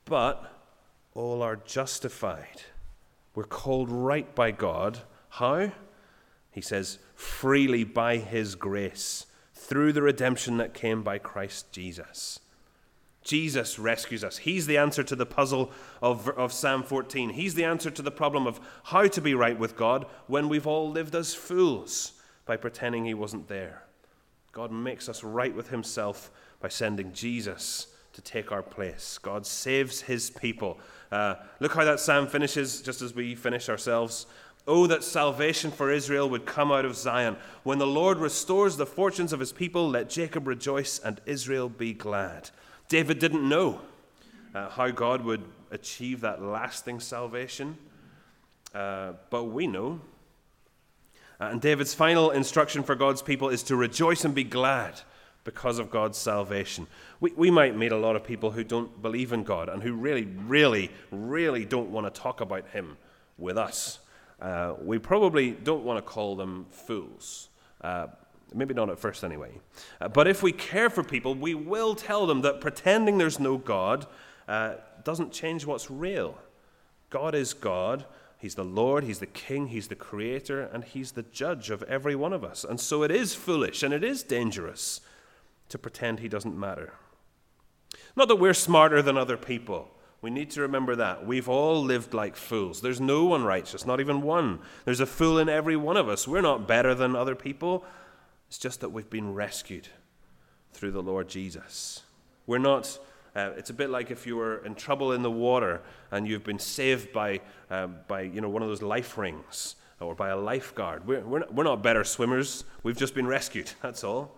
But 0.06 0.52
all 1.14 1.42
are 1.42 1.58
justified. 1.58 2.62
We're 3.36 3.44
called 3.44 3.92
right 3.92 4.34
by 4.34 4.52
God. 4.52 5.00
How? 5.30 5.72
He 6.52 6.62
says, 6.62 7.00
freely 7.16 7.84
by 7.84 8.18
his 8.18 8.56
grace, 8.56 9.26
through 9.54 9.94
the 9.94 10.02
redemption 10.02 10.58
that 10.58 10.74
came 10.74 11.04
by 11.04 11.18
Christ 11.18 11.72
Jesus. 11.72 12.40
Jesus 13.24 13.78
rescues 13.78 14.24
us. 14.24 14.38
He's 14.38 14.66
the 14.66 14.78
answer 14.78 15.04
to 15.04 15.16
the 15.16 15.26
puzzle 15.26 15.72
of, 16.02 16.28
of 16.30 16.54
Psalm 16.54 16.84
14. 16.84 17.30
He's 17.30 17.54
the 17.54 17.66
answer 17.66 17.92
to 17.92 18.02
the 18.02 18.12
problem 18.12 18.48
of 18.48 18.60
how 18.86 19.08
to 19.08 19.22
be 19.22 19.36
right 19.36 19.60
with 19.60 19.76
God 19.76 20.06
when 20.28 20.50
we've 20.50 20.66
all 20.66 20.90
lived 20.90 21.14
as 21.14 21.36
fools 21.36 22.14
by 22.46 22.58
pretending 22.58 23.06
He 23.06 23.14
wasn't 23.14 23.48
there. 23.48 23.84
God 24.52 24.72
makes 24.72 25.08
us 25.08 25.24
right 25.24 25.54
with 25.54 25.70
Himself 25.70 26.32
by 26.60 26.70
sending 26.70 27.14
Jesus 27.14 27.88
to 28.14 28.22
take 28.22 28.52
our 28.52 28.64
place. 28.64 29.20
God 29.20 29.46
saves 29.46 30.02
His 30.02 30.30
people. 30.30 30.80
Uh, 31.12 31.36
look 31.60 31.74
how 31.74 31.86
that 31.86 32.00
psalm 32.00 32.26
finishes, 32.26 32.82
just 32.82 33.02
as 33.02 33.14
we 33.14 33.36
finish 33.36 33.70
ourselves. 33.70 34.26
Oh, 34.72 34.86
that 34.86 35.04
salvation 35.04 35.72
for 35.72 35.92
Israel 35.92 36.30
would 36.30 36.46
come 36.46 36.72
out 36.72 36.86
of 36.86 36.96
Zion. 36.96 37.38
When 37.64 37.80
the 37.80 37.88
Lord 37.88 38.20
restores 38.20 38.78
the 38.78 38.86
fortunes 38.86 39.34
of 39.34 39.40
his 39.40 39.52
people, 39.52 39.90
let 39.90 40.12
Jacob 40.12 40.46
rejoice 40.46 41.00
and 41.00 41.20
Israel 41.26 41.70
be 41.70 41.92
glad. 41.92 42.52
David 42.88 43.18
didn't 43.18 43.50
know 43.50 43.82
uh, 44.54 44.70
how 44.70 44.92
God 44.92 45.24
would 45.26 45.44
achieve 45.72 46.22
that 46.22 46.44
lasting 46.44 47.00
salvation, 47.00 47.80
uh, 48.76 49.14
but 49.32 49.46
we 49.46 49.66
know. 49.66 50.02
Uh, 51.42 51.46
and 51.46 51.60
David's 51.62 51.96
final 51.96 52.30
instruction 52.30 52.84
for 52.84 52.94
God's 52.94 53.24
people 53.24 53.50
is 53.50 53.64
to 53.64 53.76
rejoice 53.76 54.24
and 54.24 54.36
be 54.36 54.44
glad 54.44 55.02
because 55.46 55.80
of 55.80 55.90
God's 55.90 56.20
salvation. 56.20 56.86
We, 57.20 57.32
we 57.32 57.50
might 57.50 57.76
meet 57.76 57.92
a 57.92 57.98
lot 57.98 58.16
of 58.16 58.24
people 58.24 58.52
who 58.52 58.64
don't 58.64 59.02
believe 59.02 59.34
in 59.34 59.44
God 59.44 59.68
and 59.68 59.82
who 59.82 59.94
really, 59.94 60.26
really, 60.26 60.92
really 61.10 61.66
don't 61.66 61.90
want 61.90 62.06
to 62.14 62.22
talk 62.22 62.40
about 62.40 62.68
Him 62.68 62.98
with 63.36 63.58
us. 63.58 63.98
Uh, 64.42 64.76
we 64.82 64.98
probably 64.98 65.52
don't 65.52 65.84
want 65.84 65.98
to 65.98 66.02
call 66.02 66.36
them 66.36 66.66
fools. 66.70 67.50
Uh, 67.82 68.08
maybe 68.54 68.74
not 68.74 68.90
at 68.90 69.00
first, 69.00 69.24
anyway. 69.24 69.52
Uh, 70.00 70.08
but 70.08 70.28
if 70.28 70.42
we 70.42 70.52
care 70.52 70.90
for 70.90 71.04
people, 71.04 71.36
we 71.36 71.54
will 71.54 71.96
tell 71.96 72.26
them 72.26 72.42
that 72.42 72.62
pretending 72.62 73.18
there's 73.18 73.40
no 73.40 73.58
God 73.58 74.08
uh, 74.48 74.76
doesn't 75.04 75.32
change 75.32 75.66
what's 75.66 75.92
real. 75.92 76.38
God 77.10 77.36
is 77.36 77.54
God. 77.54 78.06
He's 78.40 78.56
the 78.56 78.64
Lord, 78.64 79.04
He's 79.04 79.20
the 79.20 79.26
King, 79.26 79.68
He's 79.68 79.90
the 79.90 79.96
Creator, 79.96 80.62
and 80.62 80.84
He's 80.84 81.12
the 81.12 81.24
judge 81.24 81.70
of 81.70 81.84
every 81.84 82.16
one 82.16 82.32
of 82.32 82.44
us. 82.44 82.64
And 82.64 82.80
so 82.80 83.04
it 83.04 83.12
is 83.12 83.36
foolish 83.36 83.84
and 83.84 83.94
it 83.94 84.04
is 84.04 84.24
dangerous 84.24 85.02
to 85.68 85.78
pretend 85.78 86.20
He 86.20 86.30
doesn't 86.30 86.58
matter. 86.58 86.94
Not 88.16 88.30
that 88.30 88.38
we're 88.38 88.54
smarter 88.54 89.02
than 89.02 89.18
other 89.18 89.38
people. 89.38 89.90
We 90.22 90.30
need 90.30 90.52
to 90.52 90.62
remember 90.62 90.98
that. 90.98 91.26
We've 91.26 91.48
all 91.48 91.82
lived 91.82 92.14
like 92.14 92.36
fools. 92.36 92.82
There's 92.82 93.00
no 93.00 93.26
one 93.26 93.44
righteous, 93.44 93.86
not 93.86 94.02
even 94.02 94.22
one. 94.22 94.60
There's 94.84 95.00
a 95.00 95.06
fool 95.06 95.40
in 95.40 95.48
every 95.48 95.78
one 95.78 95.96
of 95.96 96.10
us. 96.10 96.28
We're 96.28 96.42
not 96.42 96.68
better 96.68 96.94
than 96.94 97.16
other 97.16 97.36
people. 97.36 97.86
It's 98.48 98.58
just 98.58 98.82
that 98.82 98.90
we've 98.90 99.10
been 99.10 99.34
rescued 99.34 99.88
through 100.74 100.92
the 100.92 101.02
Lord 101.02 101.30
Jesus. 101.30 102.04
We're 102.48 102.58
not, 102.58 103.00
uh, 103.36 103.52
it's 103.58 103.70
a 103.70 103.74
bit 103.74 103.90
like 103.90 104.12
if 104.12 104.28
you 104.28 104.36
were 104.36 104.66
in 104.66 104.76
trouble 104.76 105.14
in 105.14 105.22
the 105.22 105.32
water 105.32 105.82
and 106.12 106.28
you've 106.28 106.44
been 106.44 106.60
saved 106.60 107.14
by, 107.14 107.40
uh, 107.70 107.88
by 107.88 108.22
you 108.22 108.42
know, 108.42 108.50
one 108.50 108.62
of 108.62 108.68
those 108.68 108.82
life 108.82 109.18
rings 109.18 109.76
or 110.02 110.16
by 110.16 110.30
a 110.30 110.38
lifeguard. 110.38 111.08
We're, 111.08 111.22
we're, 111.22 111.40
not, 111.40 111.54
we're 111.54 111.64
not 111.64 111.82
better 111.82 112.04
swimmers. 112.04 112.66
We've 112.84 112.98
just 112.98 113.16
been 113.16 113.28
rescued. 113.28 113.72
That's 113.82 114.04
all. 114.04 114.36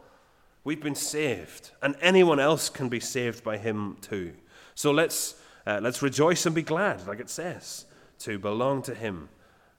We've 0.63 0.81
been 0.81 0.95
saved. 0.95 1.71
And 1.81 1.95
anyone 2.01 2.39
else 2.39 2.69
can 2.69 2.87
be 2.87 2.99
saved 2.99 3.43
by 3.43 3.57
Him 3.57 3.97
too. 4.01 4.33
So 4.75 4.91
let's 4.91 5.35
uh, 5.65 5.79
let's 5.81 6.01
rejoice 6.01 6.45
and 6.45 6.55
be 6.55 6.63
glad, 6.63 7.05
like 7.07 7.19
it 7.19 7.29
says, 7.29 7.85
to 8.19 8.39
belong 8.39 8.81
to 8.83 8.95
Him, 8.95 9.29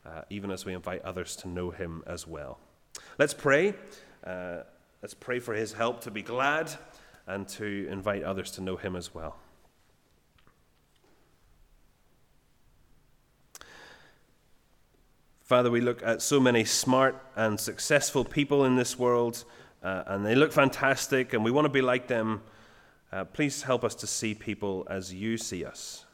uh, 0.06 0.22
even 0.30 0.50
as 0.50 0.64
we 0.64 0.74
invite 0.74 1.02
others 1.02 1.36
to 1.36 1.48
know 1.48 1.70
Him 1.70 2.02
as 2.06 2.26
well. 2.26 2.58
Let's 3.18 3.34
pray. 3.34 3.74
Uh, 4.24 4.58
let's 5.00 5.14
pray 5.14 5.38
for 5.38 5.54
His 5.54 5.72
help 5.72 6.00
to 6.02 6.10
be 6.10 6.22
glad 6.22 6.72
and 7.26 7.48
to 7.48 7.88
invite 7.90 8.22
others 8.22 8.50
to 8.52 8.60
know 8.60 8.76
Him 8.76 8.96
as 8.96 9.14
well. 9.14 9.36
Father, 15.42 15.70
we 15.70 15.80
look 15.80 16.02
at 16.02 16.22
so 16.22 16.40
many 16.40 16.64
smart 16.64 17.20
and 17.36 17.60
successful 17.60 18.24
people 18.24 18.64
in 18.64 18.76
this 18.76 18.98
world, 18.98 19.44
uh, 19.82 20.04
and 20.06 20.24
they 20.24 20.34
look 20.34 20.52
fantastic, 20.52 21.34
and 21.34 21.44
we 21.44 21.50
want 21.50 21.66
to 21.66 21.68
be 21.68 21.82
like 21.82 22.06
them. 22.06 22.40
Uh, 23.12 23.24
please 23.24 23.62
help 23.62 23.84
us 23.84 23.94
to 23.94 24.06
see 24.06 24.34
people 24.34 24.86
as 24.88 25.12
you 25.12 25.36
see 25.36 25.64
us. 25.64 26.06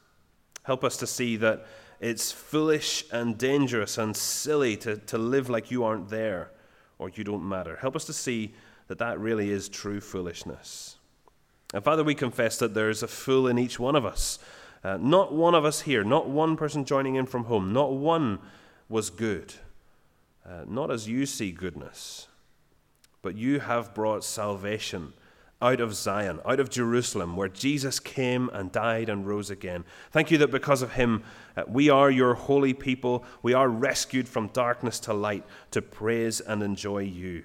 Help 0.64 0.82
us 0.82 0.96
to 0.96 1.06
see 1.06 1.36
that 1.36 1.64
it's 2.00 2.32
foolish 2.32 3.04
and 3.12 3.38
dangerous 3.38 3.98
and 3.98 4.16
silly 4.16 4.76
to, 4.76 4.96
to 4.96 5.16
live 5.16 5.48
like 5.48 5.70
you 5.70 5.84
aren't 5.84 6.08
there 6.08 6.50
or 6.98 7.08
you 7.10 7.24
don't 7.24 7.48
matter. 7.48 7.76
Help 7.76 7.94
us 7.94 8.04
to 8.04 8.12
see 8.12 8.52
that 8.88 8.98
that 8.98 9.18
really 9.20 9.50
is 9.50 9.68
true 9.68 10.00
foolishness. 10.00 10.96
And 11.72 11.84
Father, 11.84 12.02
we 12.02 12.14
confess 12.14 12.58
that 12.58 12.74
there 12.74 12.90
is 12.90 13.02
a 13.02 13.08
fool 13.08 13.46
in 13.46 13.58
each 13.58 13.78
one 13.78 13.94
of 13.94 14.04
us. 14.04 14.38
Uh, 14.82 14.96
not 14.96 15.32
one 15.32 15.54
of 15.54 15.64
us 15.64 15.82
here, 15.82 16.02
not 16.02 16.28
one 16.28 16.56
person 16.56 16.84
joining 16.84 17.16
in 17.16 17.26
from 17.26 17.44
home, 17.44 17.72
not 17.72 17.92
one 17.92 18.38
was 18.88 19.10
good. 19.10 19.54
Uh, 20.48 20.64
not 20.66 20.90
as 20.90 21.08
you 21.08 21.26
see 21.26 21.52
goodness, 21.52 22.28
but 23.22 23.34
you 23.34 23.60
have 23.60 23.94
brought 23.94 24.24
salvation 24.24 25.12
out 25.60 25.80
of 25.80 25.94
Zion, 25.94 26.38
out 26.44 26.60
of 26.60 26.70
Jerusalem, 26.70 27.36
where 27.36 27.48
Jesus 27.48 27.98
came 27.98 28.48
and 28.52 28.70
died 28.70 29.08
and 29.08 29.26
rose 29.26 29.50
again. 29.50 29.84
Thank 30.12 30.30
you 30.30 30.38
that 30.38 30.52
because 30.52 30.82
of 30.82 30.92
him, 30.92 31.24
uh, 31.56 31.64
we 31.66 31.90
are 31.90 32.10
your 32.10 32.34
holy 32.34 32.74
people. 32.74 33.24
We 33.42 33.54
are 33.54 33.68
rescued 33.68 34.28
from 34.28 34.48
darkness 34.48 35.00
to 35.00 35.12
light 35.12 35.44
to 35.72 35.82
praise 35.82 36.40
and 36.40 36.62
enjoy 36.62 37.00
you. 37.00 37.42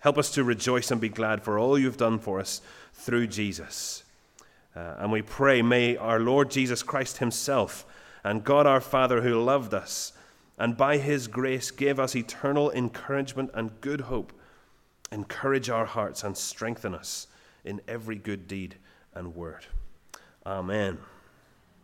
Help 0.00 0.18
us 0.18 0.32
to 0.32 0.42
rejoice 0.42 0.90
and 0.90 1.00
be 1.00 1.08
glad 1.08 1.44
for 1.44 1.58
all 1.58 1.78
you've 1.78 1.96
done 1.96 2.18
for 2.18 2.40
us 2.40 2.60
through 2.94 3.28
Jesus. 3.28 4.02
Uh, 4.74 4.96
and 4.98 5.12
we 5.12 5.22
pray, 5.22 5.62
may 5.62 5.96
our 5.96 6.18
Lord 6.18 6.50
Jesus 6.50 6.82
Christ 6.82 7.18
himself 7.18 7.86
and 8.24 8.42
God 8.42 8.66
our 8.66 8.80
Father, 8.80 9.22
who 9.22 9.40
loved 9.40 9.72
us 9.72 10.12
and 10.58 10.76
by 10.76 10.96
his 10.98 11.28
grace 11.28 11.70
gave 11.70 12.00
us 12.00 12.16
eternal 12.16 12.72
encouragement 12.72 13.50
and 13.54 13.80
good 13.80 14.02
hope, 14.02 14.32
encourage 15.10 15.70
our 15.70 15.86
hearts 15.86 16.24
and 16.24 16.36
strengthen 16.36 16.94
us 16.94 17.28
in 17.64 17.80
every 17.86 18.16
good 18.16 18.46
deed 18.46 18.76
and 19.14 19.34
word. 19.34 19.66
Amen. 20.44 20.98